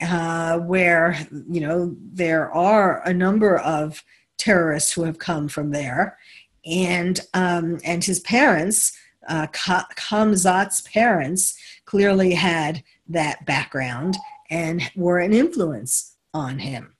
uh, 0.00 0.58
where 0.60 1.18
you 1.50 1.60
know 1.60 1.94
there 2.00 2.50
are 2.52 3.02
a 3.06 3.12
number 3.12 3.58
of 3.58 4.02
terrorists 4.38 4.92
who 4.92 5.02
have 5.02 5.18
come 5.18 5.48
from 5.48 5.70
there, 5.70 6.16
and 6.64 7.20
um, 7.34 7.78
and 7.84 8.02
his 8.02 8.20
parents, 8.20 8.96
uh, 9.28 9.46
Khamzat's 9.48 10.80
parents, 10.82 11.58
clearly 11.84 12.32
had 12.32 12.82
that 13.08 13.44
background 13.44 14.16
and 14.48 14.82
were 14.96 15.18
an 15.18 15.32
influence 15.32 16.16
on 16.32 16.58
him. 16.58 16.95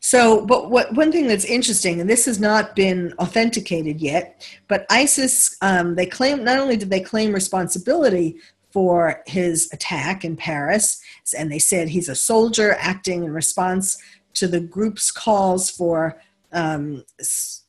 So, 0.00 0.44
but 0.44 0.70
what 0.70 0.94
one 0.94 1.10
thing 1.10 1.26
that's 1.26 1.44
interesting, 1.44 2.00
and 2.00 2.08
this 2.08 2.26
has 2.26 2.38
not 2.38 2.76
been 2.76 3.12
authenticated 3.18 4.00
yet, 4.00 4.46
but 4.68 4.86
ISIS 4.90 5.56
um, 5.62 5.94
they 5.94 6.06
claim 6.06 6.44
not 6.44 6.58
only 6.58 6.76
did 6.76 6.90
they 6.90 7.00
claim 7.00 7.32
responsibility 7.32 8.36
for 8.70 9.22
his 9.26 9.70
attack 9.72 10.24
in 10.24 10.36
Paris, 10.36 11.00
and 11.36 11.50
they 11.50 11.58
said 11.58 11.88
he's 11.88 12.08
a 12.08 12.14
soldier 12.14 12.76
acting 12.78 13.24
in 13.24 13.32
response 13.32 13.98
to 14.34 14.46
the 14.46 14.60
group's 14.60 15.10
calls 15.10 15.70
for 15.70 16.20
um, 16.52 17.02
s- 17.18 17.64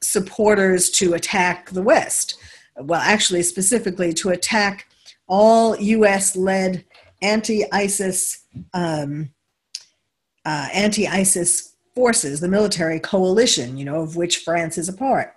supporters 0.00 0.90
to 0.90 1.14
attack 1.14 1.70
the 1.70 1.82
West. 1.82 2.38
Well, 2.76 3.00
actually, 3.00 3.42
specifically 3.44 4.12
to 4.14 4.30
attack 4.30 4.88
all 5.28 5.76
U.S. 5.78 6.34
led 6.34 6.84
anti 7.20 7.64
ISIS. 7.72 8.44
Um, 8.74 9.30
uh, 10.44 10.68
anti-ISIS 10.72 11.74
forces, 11.94 12.40
the 12.40 12.48
military 12.48 13.00
coalition, 13.00 13.76
you 13.76 13.84
know, 13.84 14.00
of 14.00 14.16
which 14.16 14.38
France 14.38 14.78
is 14.78 14.88
a 14.88 14.92
part. 14.92 15.34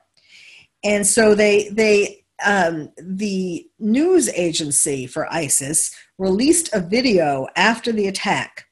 And 0.84 1.06
so 1.06 1.36
they 1.36 1.70
they 1.70 2.24
um, 2.46 2.91
the 2.98 3.68
news 3.80 4.30
agency 4.30 5.08
for 5.08 5.32
ISIS 5.34 5.96
released 6.18 6.70
a 6.74 6.82
video 6.82 7.48
after 7.56 7.91
the 7.91 8.08
attack 8.08 8.65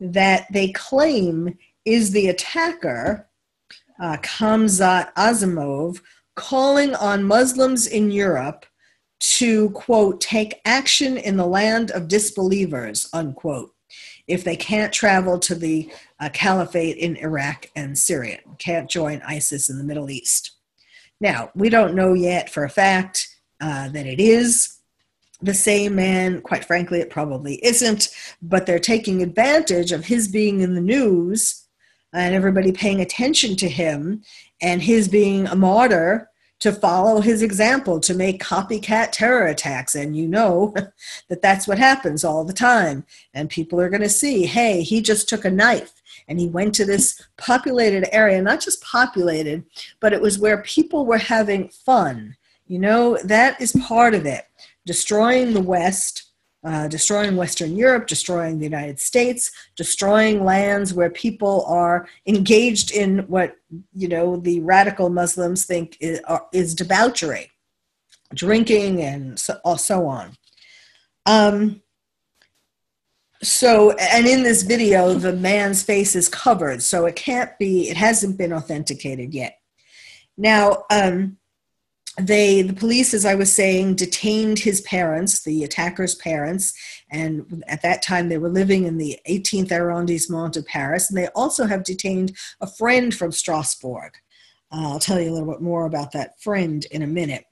that 0.00 0.46
they 0.52 0.68
claim 0.72 1.56
is 1.84 2.10
the 2.10 2.28
attacker, 2.28 3.28
uh, 4.00 4.16
Khamzat 4.18 5.14
Azimov, 5.14 6.00
calling 6.34 6.94
on 6.96 7.24
Muslims 7.24 7.86
in 7.86 8.10
Europe 8.10 8.66
to, 9.18 9.70
quote, 9.70 10.20
take 10.20 10.60
action 10.66 11.16
in 11.16 11.38
the 11.38 11.46
land 11.46 11.90
of 11.92 12.08
disbelievers, 12.08 13.08
unquote 13.14 13.72
if 14.28 14.44
they 14.44 14.56
can't 14.56 14.92
travel 14.92 15.38
to 15.38 15.54
the 15.54 15.90
uh, 16.20 16.28
caliphate 16.32 16.96
in 16.96 17.16
Iraq 17.16 17.70
and 17.76 17.96
Syria, 17.96 18.40
can't 18.58 18.90
join 18.90 19.22
ISIS 19.26 19.68
in 19.68 19.78
the 19.78 19.84
Middle 19.84 20.10
East. 20.10 20.52
Now, 21.20 21.50
we 21.54 21.68
don't 21.68 21.94
know 21.94 22.12
yet 22.12 22.50
for 22.50 22.64
a 22.64 22.70
fact 22.70 23.28
uh, 23.60 23.88
that 23.88 24.06
it 24.06 24.20
is 24.20 24.78
the 25.40 25.54
same 25.54 25.94
man. 25.94 26.42
Quite 26.42 26.64
frankly, 26.64 27.00
it 27.00 27.10
probably 27.10 27.64
isn't, 27.64 28.08
but 28.42 28.66
they're 28.66 28.78
taking 28.78 29.22
advantage 29.22 29.92
of 29.92 30.04
his 30.04 30.28
being 30.28 30.60
in 30.60 30.74
the 30.74 30.80
news 30.80 31.66
and 32.12 32.34
everybody 32.34 32.72
paying 32.72 33.00
attention 33.00 33.56
to 33.56 33.68
him 33.68 34.22
and 34.60 34.82
his 34.82 35.08
being 35.08 35.46
a 35.46 35.56
martyr 35.56 36.30
to 36.60 36.72
follow 36.72 37.20
his 37.20 37.42
example, 37.42 38.00
to 38.00 38.14
make 38.14 38.42
copycat 38.42 39.10
terror 39.12 39.46
attacks. 39.46 39.94
And 39.94 40.16
you 40.16 40.26
know 40.26 40.74
that 41.28 41.42
that's 41.42 41.68
what 41.68 41.78
happens 41.78 42.24
all 42.24 42.44
the 42.44 42.52
time. 42.52 43.04
And 43.34 43.50
people 43.50 43.80
are 43.80 43.90
going 43.90 44.02
to 44.02 44.08
see, 44.08 44.46
hey, 44.46 44.82
he 44.82 45.00
just 45.00 45.28
took 45.28 45.44
a 45.44 45.50
knife 45.50 45.92
and 46.28 46.40
he 46.40 46.48
went 46.48 46.74
to 46.76 46.84
this 46.84 47.20
populated 47.36 48.12
area, 48.14 48.40
not 48.42 48.60
just 48.60 48.82
populated, 48.82 49.64
but 50.00 50.12
it 50.12 50.20
was 50.20 50.38
where 50.38 50.62
people 50.62 51.06
were 51.06 51.18
having 51.18 51.68
fun. 51.68 52.36
You 52.66 52.78
know, 52.80 53.18
that 53.24 53.60
is 53.60 53.72
part 53.86 54.14
of 54.14 54.26
it. 54.26 54.44
Destroying 54.86 55.52
the 55.52 55.62
West, 55.62 56.25
uh, 56.66 56.88
destroying 56.88 57.36
Western 57.36 57.76
Europe, 57.76 58.08
destroying 58.08 58.58
the 58.58 58.64
United 58.64 58.98
States, 58.98 59.52
destroying 59.76 60.44
lands 60.44 60.92
where 60.92 61.10
people 61.10 61.64
are 61.66 62.08
engaged 62.26 62.90
in 62.90 63.20
what 63.28 63.54
you 63.94 64.08
know 64.08 64.36
the 64.36 64.58
radical 64.60 65.08
Muslims 65.08 65.64
think 65.64 65.96
is, 66.00 66.20
is 66.52 66.74
debauchery, 66.74 67.52
drinking, 68.34 69.00
and 69.00 69.38
so, 69.38 69.56
uh, 69.64 69.76
so 69.76 70.08
on. 70.08 70.36
Um, 71.24 71.82
so, 73.44 73.92
and 73.92 74.26
in 74.26 74.42
this 74.42 74.62
video, 74.62 75.14
the 75.14 75.34
man's 75.34 75.84
face 75.84 76.16
is 76.16 76.28
covered, 76.28 76.82
so 76.82 77.06
it 77.06 77.14
can't 77.14 77.56
be. 77.60 77.88
It 77.88 77.96
hasn't 77.96 78.38
been 78.38 78.52
authenticated 78.52 79.32
yet. 79.32 79.60
Now, 80.36 80.84
um, 80.90 81.38
they 82.18 82.62
the 82.62 82.72
police 82.72 83.12
as 83.12 83.24
i 83.24 83.34
was 83.34 83.52
saying 83.52 83.94
detained 83.94 84.58
his 84.58 84.80
parents 84.82 85.42
the 85.44 85.64
attacker's 85.64 86.14
parents 86.14 86.72
and 87.10 87.62
at 87.68 87.82
that 87.82 88.02
time 88.02 88.28
they 88.28 88.38
were 88.38 88.48
living 88.48 88.84
in 88.84 88.96
the 88.96 89.18
18th 89.28 89.70
arrondissement 89.70 90.56
of 90.56 90.66
paris 90.66 91.10
and 91.10 91.18
they 91.18 91.28
also 91.28 91.66
have 91.66 91.84
detained 91.84 92.36
a 92.60 92.66
friend 92.66 93.14
from 93.14 93.30
strasbourg. 93.30 94.14
Uh, 94.72 94.92
i'll 94.92 94.98
tell 94.98 95.20
you 95.20 95.30
a 95.30 95.34
little 95.34 95.52
bit 95.52 95.60
more 95.60 95.86
about 95.86 96.12
that 96.12 96.40
friend 96.40 96.86
in 96.90 97.02
a 97.02 97.06
minute. 97.06 97.44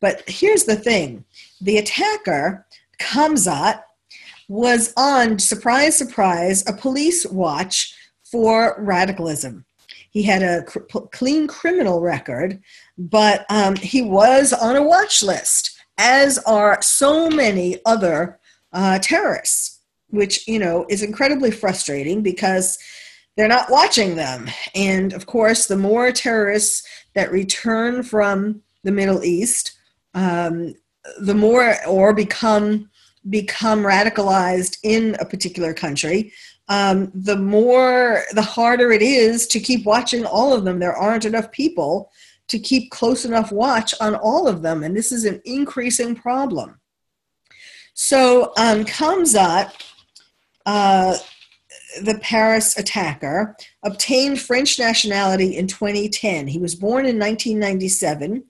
But 0.00 0.28
here's 0.28 0.64
the 0.64 0.76
thing. 0.76 1.24
The 1.60 1.78
attacker 1.78 2.66
Khamzat 3.00 3.82
was 4.48 4.92
on 4.96 5.38
surprise 5.38 5.96
surprise 5.96 6.68
a 6.68 6.72
police 6.72 7.24
watch 7.24 7.94
for 8.24 8.76
radicalism 8.78 9.64
he 10.12 10.22
had 10.22 10.42
a 10.42 10.62
cr- 10.64 10.80
clean 11.10 11.46
criminal 11.48 12.00
record, 12.00 12.60
but 12.98 13.46
um, 13.48 13.76
he 13.76 14.02
was 14.02 14.52
on 14.52 14.76
a 14.76 14.82
watch 14.82 15.22
list, 15.22 15.74
as 15.96 16.38
are 16.40 16.78
so 16.82 17.30
many 17.30 17.78
other 17.86 18.38
uh, 18.74 18.98
terrorists, 18.98 19.80
which 20.08 20.46
you 20.46 20.58
know 20.58 20.84
is 20.90 21.02
incredibly 21.02 21.50
frustrating 21.50 22.22
because 22.22 22.78
they're 23.36 23.48
not 23.48 23.70
watching 23.70 24.14
them. 24.14 24.50
And 24.74 25.14
of 25.14 25.24
course, 25.24 25.66
the 25.66 25.78
more 25.78 26.12
terrorists 26.12 26.86
that 27.14 27.32
return 27.32 28.02
from 28.02 28.60
the 28.84 28.92
Middle 28.92 29.24
East, 29.24 29.78
um, 30.12 30.74
the 31.20 31.34
more 31.34 31.74
or 31.86 32.12
become 32.12 32.90
become 33.30 33.82
radicalized 33.82 34.76
in 34.82 35.16
a 35.20 35.24
particular 35.24 35.72
country, 35.72 36.32
um, 36.68 37.10
the 37.14 37.36
more 37.36 38.22
the 38.32 38.42
harder 38.42 38.92
it 38.92 39.02
is 39.02 39.46
to 39.48 39.60
keep 39.60 39.84
watching 39.84 40.24
all 40.24 40.52
of 40.52 40.64
them 40.64 40.78
there 40.78 40.96
aren't 40.96 41.24
enough 41.24 41.50
people 41.52 42.10
to 42.48 42.58
keep 42.58 42.90
close 42.90 43.24
enough 43.24 43.52
watch 43.52 43.94
on 44.00 44.14
all 44.14 44.46
of 44.46 44.62
them 44.62 44.82
and 44.82 44.96
this 44.96 45.12
is 45.12 45.24
an 45.24 45.40
increasing 45.44 46.14
problem 46.14 46.78
so 47.94 48.52
um, 48.56 48.84
Khamzat, 48.84 49.72
uh, 50.64 51.16
the 52.02 52.18
Paris 52.22 52.78
attacker, 52.78 53.54
obtained 53.82 54.40
French 54.40 54.78
nationality 54.78 55.56
in 55.56 55.66
2010. 55.66 56.48
He 56.48 56.58
was 56.58 56.74
born 56.74 57.04
in 57.06 57.18
1997 57.18 58.44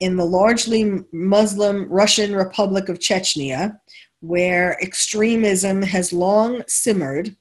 in 0.00 0.16
the 0.16 0.24
largely 0.24 1.00
Muslim 1.12 1.88
Russian 1.88 2.34
Republic 2.34 2.88
of 2.88 2.98
Chechnya, 2.98 3.78
where 4.20 4.76
extremism 4.82 5.82
has 5.82 6.12
long 6.12 6.62
simmered 6.66 7.36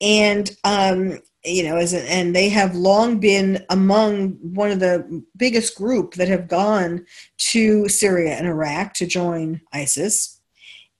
and 0.00 0.50
um, 0.64 1.18
you 1.44 1.62
know, 1.62 1.76
as 1.76 1.92
a, 1.92 2.00
and 2.10 2.34
they 2.34 2.48
have 2.48 2.74
long 2.74 3.20
been 3.20 3.64
among 3.68 4.30
one 4.54 4.70
of 4.70 4.80
the 4.80 5.22
biggest 5.36 5.76
group 5.76 6.14
that 6.14 6.28
have 6.28 6.48
gone 6.48 7.04
to 7.36 7.88
Syria 7.88 8.34
and 8.34 8.46
Iraq 8.46 8.94
to 8.94 9.06
join 9.06 9.60
ISIS. 9.72 10.40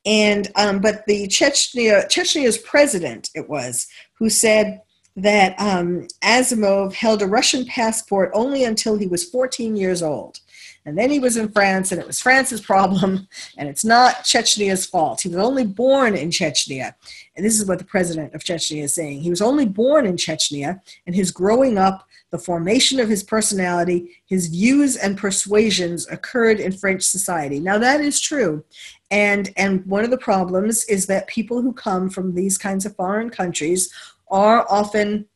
And 0.04 0.50
um, 0.57 0.80
but 0.80 1.07
the 1.07 1.26
Chechnya 1.28 2.07
Chechnya's 2.09 2.59
president 2.59 3.30
it 3.35 3.48
was 3.48 3.87
who 4.18 4.28
said 4.28 4.83
that 5.16 5.59
um, 5.59 6.07
Azimov 6.22 6.92
held 6.92 7.22
a 7.22 7.26
Russian 7.26 7.64
passport 7.64 8.30
only 8.35 8.64
until 8.64 8.98
he 8.98 9.07
was 9.07 9.24
14 9.24 9.76
years 9.76 10.02
old. 10.02 10.40
And 10.87 10.98
then 10.98 11.11
he 11.11 11.18
was 11.18 11.38
in 11.38 11.50
France, 11.50 11.92
and 11.92 12.00
it 12.00 12.07
was 12.07 12.20
France's 12.20 12.61
problem, 12.61 13.26
and 13.57 13.68
it's 13.68 13.87
not 13.87 14.16
Chechnya's 14.16 14.85
fault. 14.85 15.22
He 15.22 15.28
was 15.28 15.38
only 15.38 15.64
born 15.64 16.14
in 16.14 16.28
Chechnya. 16.28 16.94
And 17.37 17.44
this 17.44 17.59
is 17.59 17.66
what 17.66 17.79
the 17.79 17.85
president 17.85 18.33
of 18.35 18.44
Chechnya 18.44 18.85
is 18.85 18.94
saying. 18.94 19.20
He 19.20 19.31
was 19.31 19.42
only 19.42 19.66
born 19.66 20.07
in 20.07 20.16
Chechnya, 20.16 20.81
and 21.07 21.14
his 21.14 21.31
growing 21.31 21.79
up, 21.79 22.07
the 22.31 22.38
formation 22.38 23.01
of 23.01 23.09
his 23.09 23.23
personality, 23.23 24.23
his 24.27 24.49
views 24.49 24.97
and 24.97 25.16
persuasions 25.16 26.09
occurred 26.09 26.61
in 26.61 26.73
French 26.73 27.03
society. 27.03 27.61
Now, 27.61 27.79
that 27.79 28.01
is 28.01 28.20
true. 28.20 28.64
And, 29.11 29.53
and 29.57 29.85
one 29.87 30.05
of 30.05 30.11
the 30.11 30.18
problems 30.18 30.85
is 30.85 31.07
that 31.07 31.27
people 31.27 31.61
who 31.61 31.73
come 31.73 32.09
from 32.09 32.35
these 32.35 32.59
kinds 32.59 32.87
of 32.87 32.97
foreign 32.97 33.31
countries 33.31 33.92
are 34.29 34.66
often 34.68 35.27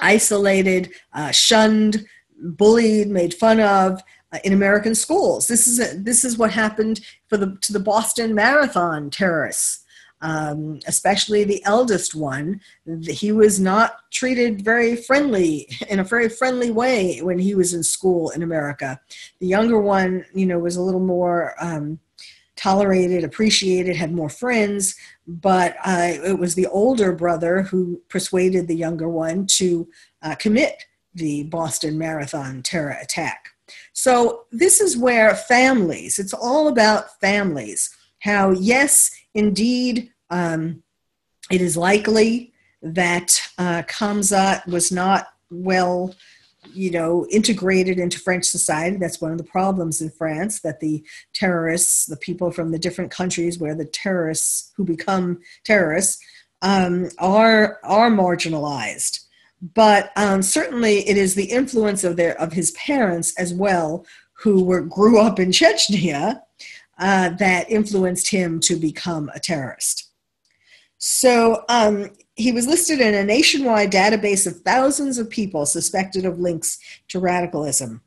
isolated, 0.00 0.92
uh, 1.12 1.30
shunned, 1.30 2.06
bullied, 2.36 3.08
made 3.08 3.34
fun 3.34 3.60
of. 3.60 4.02
Uh, 4.32 4.38
in 4.44 4.52
American 4.52 4.94
schools, 4.94 5.48
this 5.48 5.66
is 5.66 5.80
a, 5.80 5.98
this 5.98 6.24
is 6.24 6.38
what 6.38 6.52
happened 6.52 7.00
for 7.26 7.36
the 7.36 7.58
to 7.62 7.72
the 7.72 7.80
Boston 7.80 8.32
Marathon 8.32 9.10
terrorists 9.10 9.84
um, 10.22 10.80
especially 10.86 11.44
the 11.44 11.64
eldest 11.64 12.14
one, 12.14 12.60
he 13.02 13.32
was 13.32 13.58
not 13.58 14.10
treated 14.10 14.62
very 14.62 14.96
friendly 14.96 15.68
in 15.88 15.98
a 15.98 16.04
very 16.04 16.28
friendly 16.28 16.70
way 16.70 17.20
when 17.22 17.38
he 17.38 17.54
was 17.54 17.72
in 17.74 17.82
school 17.82 18.30
in 18.30 18.42
America. 18.42 19.00
The 19.40 19.46
younger 19.46 19.80
one, 19.80 20.24
you 20.34 20.46
know, 20.46 20.58
was 20.58 20.76
a 20.76 20.82
little 20.82 21.00
more 21.00 21.54
um, 21.60 21.98
tolerated, 22.56 23.24
appreciated, 23.24 23.96
had 23.96 24.12
more 24.12 24.28
friends, 24.28 24.94
but 25.26 25.76
uh, 25.84 26.12
it 26.24 26.38
was 26.38 26.54
the 26.54 26.66
older 26.66 27.12
brother 27.12 27.62
who 27.62 28.02
persuaded 28.08 28.68
the 28.68 28.76
younger 28.76 29.08
one 29.08 29.46
to 29.46 29.88
uh, 30.22 30.34
commit 30.34 30.84
the 31.14 31.44
Boston 31.44 31.96
Marathon 31.96 32.62
terror 32.62 32.96
attack. 33.02 33.48
So, 33.92 34.44
this 34.50 34.80
is 34.80 34.96
where 34.96 35.34
families, 35.34 36.18
it's 36.18 36.34
all 36.34 36.68
about 36.68 37.18
families. 37.20 37.96
How, 38.18 38.50
yes, 38.50 39.10
Indeed, 39.34 40.12
um, 40.30 40.82
it 41.50 41.60
is 41.60 41.76
likely 41.76 42.52
that 42.82 43.40
uh, 43.58 43.82
was 44.66 44.92
not 44.92 45.28
well 45.50 46.14
you 46.72 46.90
know 46.90 47.26
integrated 47.30 47.98
into 47.98 48.18
french 48.18 48.44
society. 48.44 48.96
That's 48.96 49.20
one 49.20 49.32
of 49.32 49.38
the 49.38 49.44
problems 49.44 50.00
in 50.00 50.10
france 50.10 50.60
that 50.60 50.80
the 50.80 51.04
terrorists 51.32 52.06
the 52.06 52.16
people 52.16 52.50
from 52.50 52.70
the 52.70 52.78
different 52.78 53.10
countries 53.10 53.58
where 53.58 53.74
the 53.74 53.86
terrorists 53.86 54.72
who 54.76 54.84
become 54.84 55.40
terrorists 55.64 56.22
um, 56.62 57.08
are 57.18 57.80
are 57.82 58.10
marginalized. 58.10 59.26
But 59.74 60.10
um, 60.16 60.42
certainly 60.42 61.08
it 61.08 61.16
is 61.16 61.34
the 61.34 61.50
influence 61.50 62.04
of 62.04 62.16
their 62.16 62.38
of 62.40 62.52
his 62.52 62.70
parents 62.72 63.34
as 63.38 63.54
well 63.54 64.06
who 64.34 64.64
were 64.64 64.82
grew 64.82 65.20
up 65.20 65.38
in 65.38 65.50
chechnya 65.50 66.40
uh, 67.00 67.30
that 67.30 67.70
influenced 67.70 68.30
him 68.30 68.60
to 68.60 68.76
become 68.76 69.30
a 69.34 69.40
terrorist. 69.40 70.10
So 70.98 71.64
um, 71.70 72.10
he 72.36 72.52
was 72.52 72.66
listed 72.66 73.00
in 73.00 73.14
a 73.14 73.24
nationwide 73.24 73.90
database 73.90 74.46
of 74.46 74.60
thousands 74.60 75.16
of 75.16 75.30
people 75.30 75.64
suspected 75.64 76.26
of 76.26 76.38
links 76.38 76.78
to 77.08 77.18
radicalism. 77.18 78.02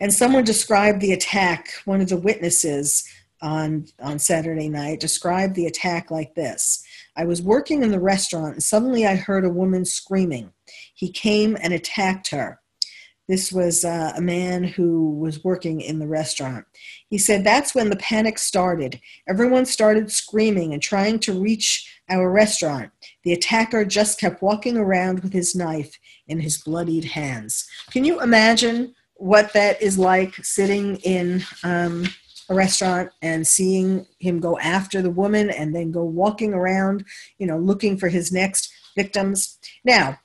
And 0.00 0.12
someone 0.12 0.44
described 0.44 1.00
the 1.00 1.12
attack, 1.12 1.68
one 1.84 2.00
of 2.00 2.08
the 2.08 2.16
witnesses 2.16 3.08
on, 3.40 3.86
on 4.00 4.18
Saturday 4.18 4.68
night 4.68 4.98
described 5.00 5.54
the 5.54 5.66
attack 5.66 6.10
like 6.10 6.34
this 6.34 6.84
I 7.16 7.24
was 7.24 7.42
working 7.42 7.84
in 7.84 7.92
the 7.92 8.00
restaurant 8.00 8.54
and 8.54 8.62
suddenly 8.62 9.06
I 9.06 9.14
heard 9.14 9.44
a 9.44 9.50
woman 9.50 9.84
screaming. 9.84 10.52
He 10.94 11.10
came 11.12 11.56
and 11.60 11.72
attacked 11.72 12.30
her. 12.30 12.60
This 13.28 13.50
was 13.50 13.84
uh, 13.84 14.12
a 14.16 14.20
man 14.20 14.64
who 14.64 15.16
was 15.18 15.42
working 15.42 15.80
in 15.80 15.98
the 15.98 16.06
restaurant. 16.06 16.66
He 17.08 17.16
said 17.16 17.42
that's 17.42 17.74
when 17.74 17.88
the 17.88 17.96
panic 17.96 18.38
started. 18.38 19.00
Everyone 19.26 19.64
started 19.64 20.10
screaming 20.10 20.74
and 20.74 20.82
trying 20.82 21.18
to 21.20 21.40
reach 21.40 21.90
our 22.10 22.30
restaurant. 22.30 22.90
The 23.24 23.32
attacker 23.32 23.84
just 23.84 24.20
kept 24.20 24.42
walking 24.42 24.76
around 24.76 25.20
with 25.20 25.32
his 25.32 25.54
knife 25.54 25.98
in 26.28 26.40
his 26.40 26.58
bloodied 26.58 27.04
hands. 27.04 27.66
Can 27.90 28.04
you 28.04 28.20
imagine 28.20 28.94
what 29.14 29.52
that 29.54 29.80
is 29.80 29.98
like 29.98 30.34
sitting 30.44 30.96
in 30.96 31.42
um, 31.62 32.06
a 32.50 32.54
restaurant 32.54 33.10
and 33.22 33.46
seeing 33.46 34.06
him 34.18 34.38
go 34.38 34.58
after 34.58 35.00
the 35.00 35.10
woman 35.10 35.48
and 35.50 35.74
then 35.74 35.90
go 35.90 36.04
walking 36.04 36.52
around, 36.52 37.04
you 37.38 37.46
know, 37.46 37.56
looking 37.56 37.96
for 37.96 38.08
his 38.08 38.32
next 38.32 38.70
victims? 38.96 39.58
Now, 39.82 40.18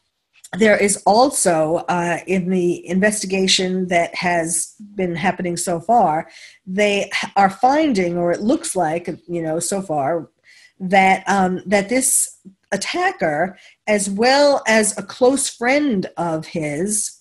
there 0.57 0.77
is 0.77 1.01
also 1.05 1.85
uh, 1.89 2.19
in 2.25 2.49
the 2.49 2.87
investigation 2.87 3.87
that 3.89 4.15
has 4.15 4.73
been 4.95 5.15
happening 5.15 5.55
so 5.55 5.79
far, 5.79 6.27
they 6.65 7.09
are 7.35 7.49
finding, 7.49 8.17
or 8.17 8.31
it 8.31 8.41
looks 8.41 8.75
like, 8.75 9.07
you 9.27 9.41
know, 9.41 9.59
so 9.59 9.81
far, 9.81 10.29
that 10.79 11.23
um, 11.27 11.61
that 11.65 11.89
this 11.89 12.39
attacker, 12.71 13.57
as 13.87 14.09
well 14.09 14.63
as 14.67 14.97
a 14.97 15.03
close 15.03 15.49
friend 15.49 16.07
of 16.17 16.47
his, 16.47 17.19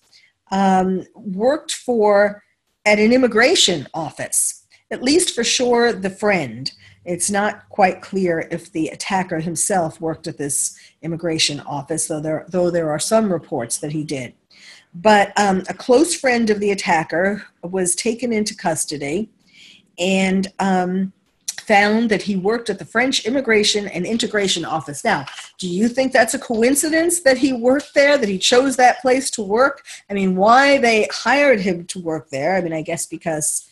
um, 0.50 1.04
worked 1.14 1.72
for 1.72 2.42
at 2.86 2.98
an 2.98 3.12
immigration 3.12 3.86
office. 3.92 4.66
At 4.90 5.02
least 5.02 5.34
for 5.34 5.44
sure, 5.44 5.92
the 5.92 6.10
friend. 6.10 6.70
It's 7.08 7.30
not 7.30 7.66
quite 7.70 8.02
clear 8.02 8.46
if 8.50 8.70
the 8.70 8.88
attacker 8.88 9.40
himself 9.40 9.98
worked 9.98 10.26
at 10.26 10.36
this 10.36 10.78
immigration 11.00 11.58
office, 11.60 12.06
though 12.06 12.20
there, 12.20 12.44
though 12.50 12.70
there 12.70 12.90
are 12.90 12.98
some 12.98 13.32
reports 13.32 13.78
that 13.78 13.92
he 13.92 14.04
did. 14.04 14.34
But 14.94 15.32
um, 15.38 15.62
a 15.70 15.74
close 15.74 16.14
friend 16.14 16.50
of 16.50 16.60
the 16.60 16.70
attacker 16.70 17.46
was 17.62 17.94
taken 17.94 18.30
into 18.30 18.54
custody 18.54 19.30
and 19.98 20.52
um, 20.58 21.14
found 21.60 22.10
that 22.10 22.20
he 22.22 22.36
worked 22.36 22.68
at 22.68 22.78
the 22.78 22.84
French 22.84 23.24
Immigration 23.24 23.88
and 23.88 24.04
Integration 24.04 24.66
Office. 24.66 25.02
Now, 25.02 25.24
do 25.56 25.66
you 25.66 25.88
think 25.88 26.12
that's 26.12 26.34
a 26.34 26.38
coincidence 26.38 27.20
that 27.20 27.38
he 27.38 27.54
worked 27.54 27.94
there, 27.94 28.18
that 28.18 28.28
he 28.28 28.38
chose 28.38 28.76
that 28.76 29.00
place 29.00 29.30
to 29.30 29.42
work? 29.42 29.82
I 30.10 30.14
mean, 30.14 30.36
why 30.36 30.76
they 30.76 31.08
hired 31.10 31.60
him 31.60 31.86
to 31.86 32.00
work 32.00 32.28
there? 32.28 32.54
I 32.56 32.60
mean, 32.60 32.74
I 32.74 32.82
guess 32.82 33.06
because, 33.06 33.66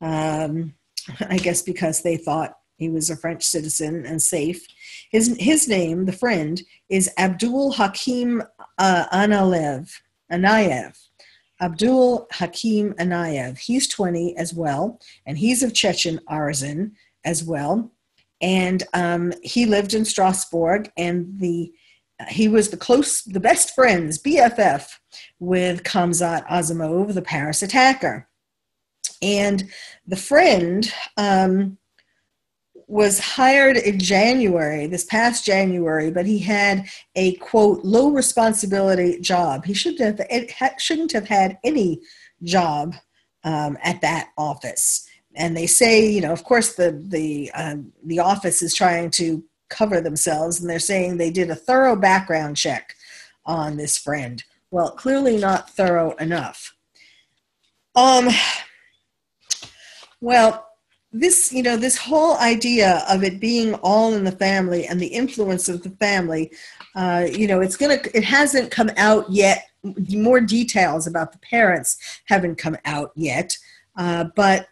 um, 0.00 0.72
I 1.20 1.36
guess 1.36 1.60
because 1.60 2.00
they 2.02 2.16
thought 2.16 2.57
he 2.78 2.88
was 2.88 3.10
a 3.10 3.16
French 3.16 3.44
citizen 3.44 4.06
and 4.06 4.22
safe. 4.22 4.66
His 5.10 5.36
his 5.38 5.68
name, 5.68 6.06
the 6.06 6.12
friend, 6.12 6.62
is 6.88 7.10
Abdul 7.18 7.72
Hakim 7.72 8.42
uh, 8.78 9.04
Analev. 9.12 10.00
Anayev. 10.32 10.96
Abdul 11.60 12.28
Hakim 12.32 12.92
Anayev. 12.94 13.58
He's 13.58 13.88
20 13.88 14.36
as 14.36 14.54
well, 14.54 15.00
and 15.26 15.36
he's 15.38 15.62
of 15.62 15.74
Chechen 15.74 16.20
origin 16.28 16.94
as 17.24 17.42
well. 17.42 17.90
And 18.40 18.84
um, 18.94 19.32
he 19.42 19.66
lived 19.66 19.94
in 19.94 20.04
Strasbourg, 20.04 20.92
and 20.96 21.38
the 21.40 21.72
he 22.28 22.48
was 22.48 22.70
the 22.70 22.76
close, 22.76 23.22
the 23.22 23.40
best 23.40 23.74
friends, 23.74 24.20
BFF, 24.20 24.88
with 25.38 25.84
Khamzat 25.84 26.46
Azimov, 26.48 27.14
the 27.14 27.22
Paris 27.22 27.62
attacker. 27.62 28.28
And 29.22 29.70
the 30.06 30.16
friend 30.16 30.92
um, 31.16 31.77
was 32.88 33.20
hired 33.20 33.76
in 33.76 33.98
January, 33.98 34.86
this 34.86 35.04
past 35.04 35.44
January, 35.44 36.10
but 36.10 36.26
he 36.26 36.38
had 36.38 36.86
a 37.14 37.34
quote 37.34 37.84
low 37.84 38.10
responsibility 38.10 39.20
job. 39.20 39.64
He 39.64 39.74
shouldn't 39.74 40.18
have 40.18 40.80
shouldn't 40.80 41.12
have 41.12 41.28
had 41.28 41.58
any 41.62 42.00
job 42.42 42.96
um, 43.44 43.78
at 43.82 44.00
that 44.00 44.30
office 44.36 45.08
and 45.38 45.56
they 45.56 45.66
say, 45.66 46.06
you 46.06 46.20
know, 46.20 46.32
of 46.32 46.44
course, 46.44 46.74
the 46.74 47.00
the 47.08 47.50
um, 47.54 47.92
the 48.04 48.18
office 48.18 48.60
is 48.60 48.74
trying 48.74 49.10
to 49.12 49.42
cover 49.70 50.00
themselves, 50.00 50.60
and 50.60 50.68
they're 50.68 50.78
saying 50.80 51.16
they 51.16 51.30
did 51.30 51.48
a 51.48 51.54
thorough 51.54 51.96
background 51.96 52.56
check 52.56 52.94
on 53.46 53.76
this 53.76 53.96
friend. 53.96 54.42
Well, 54.70 54.90
clearly 54.90 55.36
not 55.38 55.70
thorough 55.70 56.12
enough. 56.16 56.74
Um. 57.94 58.28
Well, 60.20 60.67
this 61.12 61.52
you 61.52 61.62
know 61.62 61.76
this 61.76 61.96
whole 61.96 62.36
idea 62.38 63.02
of 63.08 63.24
it 63.24 63.40
being 63.40 63.74
all 63.76 64.14
in 64.14 64.24
the 64.24 64.32
family 64.32 64.86
and 64.86 65.00
the 65.00 65.06
influence 65.06 65.68
of 65.68 65.82
the 65.82 65.90
family 65.90 66.52
uh, 66.94 67.26
you 67.30 67.46
know 67.46 67.60
it's 67.60 67.76
gonna 67.76 67.98
it 68.14 68.24
hasn't 68.24 68.70
come 68.70 68.90
out 68.96 69.28
yet. 69.30 69.64
More 70.10 70.40
details 70.40 71.06
about 71.06 71.32
the 71.32 71.38
parents 71.38 72.20
haven't 72.26 72.56
come 72.56 72.76
out 72.84 73.12
yet 73.14 73.56
uh, 73.96 74.24
but 74.34 74.68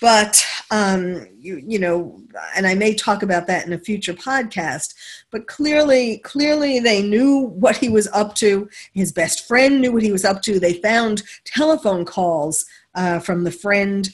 but 0.00 0.44
um, 0.70 1.26
you, 1.38 1.62
you 1.64 1.78
know 1.78 2.20
and 2.56 2.66
i 2.66 2.74
may 2.74 2.94
talk 2.94 3.22
about 3.22 3.46
that 3.46 3.66
in 3.66 3.72
a 3.72 3.78
future 3.78 4.14
podcast 4.14 4.94
but 5.30 5.46
clearly 5.48 6.18
clearly 6.18 6.78
they 6.78 7.02
knew 7.02 7.38
what 7.40 7.76
he 7.76 7.88
was 7.88 8.06
up 8.12 8.36
to. 8.36 8.68
His 8.92 9.10
best 9.10 9.48
friend 9.48 9.80
knew 9.80 9.92
what 9.92 10.04
he 10.04 10.12
was 10.12 10.24
up 10.24 10.42
to. 10.42 10.60
They 10.60 10.74
found 10.74 11.24
telephone 11.44 12.04
calls 12.04 12.64
uh, 12.94 13.18
from 13.18 13.42
the 13.42 13.50
friend 13.50 14.08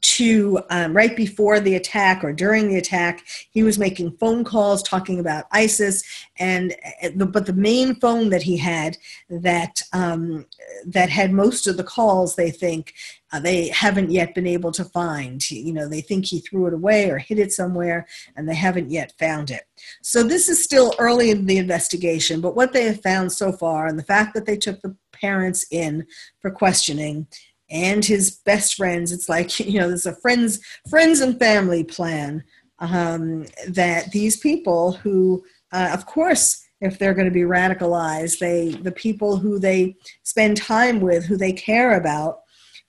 to 0.00 0.60
um, 0.70 0.94
right 0.94 1.16
before 1.16 1.60
the 1.60 1.76
attack 1.76 2.24
or 2.24 2.32
during 2.32 2.68
the 2.68 2.76
attack 2.76 3.24
he 3.50 3.62
was 3.62 3.78
making 3.78 4.10
phone 4.18 4.44
calls 4.44 4.82
talking 4.82 5.20
about 5.20 5.46
isis 5.52 6.02
and 6.38 6.74
uh, 7.02 7.24
but 7.26 7.46
the 7.46 7.52
main 7.52 7.94
phone 7.96 8.30
that 8.30 8.42
he 8.42 8.56
had 8.56 8.96
that 9.30 9.80
um, 9.92 10.44
that 10.84 11.08
had 11.08 11.32
most 11.32 11.66
of 11.66 11.76
the 11.76 11.84
calls 11.84 12.36
they 12.36 12.50
think 12.50 12.94
uh, 13.32 13.40
they 13.40 13.68
haven't 13.68 14.10
yet 14.10 14.34
been 14.34 14.46
able 14.46 14.70
to 14.70 14.84
find. 14.84 15.50
You 15.50 15.72
know 15.72 15.88
they 15.88 16.00
think 16.00 16.26
he 16.26 16.40
threw 16.40 16.66
it 16.66 16.74
away 16.74 17.10
or 17.10 17.18
hid 17.18 17.38
it 17.38 17.52
somewhere 17.52 18.06
and 18.36 18.48
they 18.48 18.54
haven't 18.54 18.90
yet 18.90 19.12
found 19.18 19.50
it. 19.50 19.62
So 20.02 20.22
this 20.22 20.48
is 20.48 20.62
still 20.62 20.94
early 20.98 21.30
in 21.30 21.46
the 21.46 21.58
investigation 21.58 22.40
but 22.40 22.56
what 22.56 22.72
they 22.72 22.84
have 22.84 23.02
found 23.02 23.32
so 23.32 23.52
far 23.52 23.86
and 23.86 23.98
the 23.98 24.04
fact 24.04 24.34
that 24.34 24.46
they 24.46 24.56
took 24.56 24.80
the 24.80 24.96
parents 25.12 25.66
in 25.70 26.06
for 26.40 26.50
questioning 26.50 27.26
and 27.70 28.04
his 28.04 28.38
best 28.44 28.74
friends. 28.74 29.12
It's 29.12 29.28
like 29.28 29.58
you 29.60 29.78
know, 29.78 29.88
there's 29.88 30.06
a 30.06 30.16
friends, 30.16 30.60
friends 30.88 31.20
and 31.20 31.38
family 31.38 31.84
plan 31.84 32.44
um, 32.78 33.46
that 33.68 34.10
these 34.12 34.36
people 34.36 34.92
who, 34.92 35.44
uh, 35.72 35.90
of 35.92 36.06
course, 36.06 36.62
if 36.80 36.98
they're 36.98 37.14
going 37.14 37.28
to 37.28 37.32
be 37.32 37.40
radicalized, 37.40 38.38
they 38.38 38.70
the 38.82 38.92
people 38.92 39.36
who 39.36 39.58
they 39.58 39.96
spend 40.22 40.56
time 40.56 41.00
with, 41.00 41.24
who 41.24 41.36
they 41.36 41.52
care 41.52 41.96
about, 41.96 42.40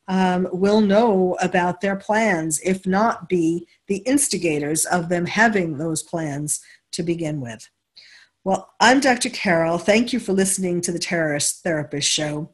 um, 0.08 0.48
will 0.52 0.82
know 0.82 1.38
about 1.42 1.82
their 1.82 1.96
plans, 1.96 2.60
if 2.62 2.86
not 2.86 3.30
be 3.30 3.68
the 3.88 3.98
instigators 4.00 4.86
of 4.86 5.10
them 5.10 5.26
having 5.26 5.78
those 5.78 6.04
plans 6.04 6.62
to 6.92 7.04
begin 7.04 7.40
with. 7.40 7.70
Well, 8.44 8.74
I'm 8.80 9.02
Dr. 9.02 9.30
Carol. 9.30 9.78
Thank 9.78 10.13
you 10.13 10.20
for 10.20 10.32
listening 10.32 10.80
to 10.82 10.92
the 10.94 11.00
Terrorist 11.00 11.63
Therapist 11.63 12.10
Show 12.10 12.54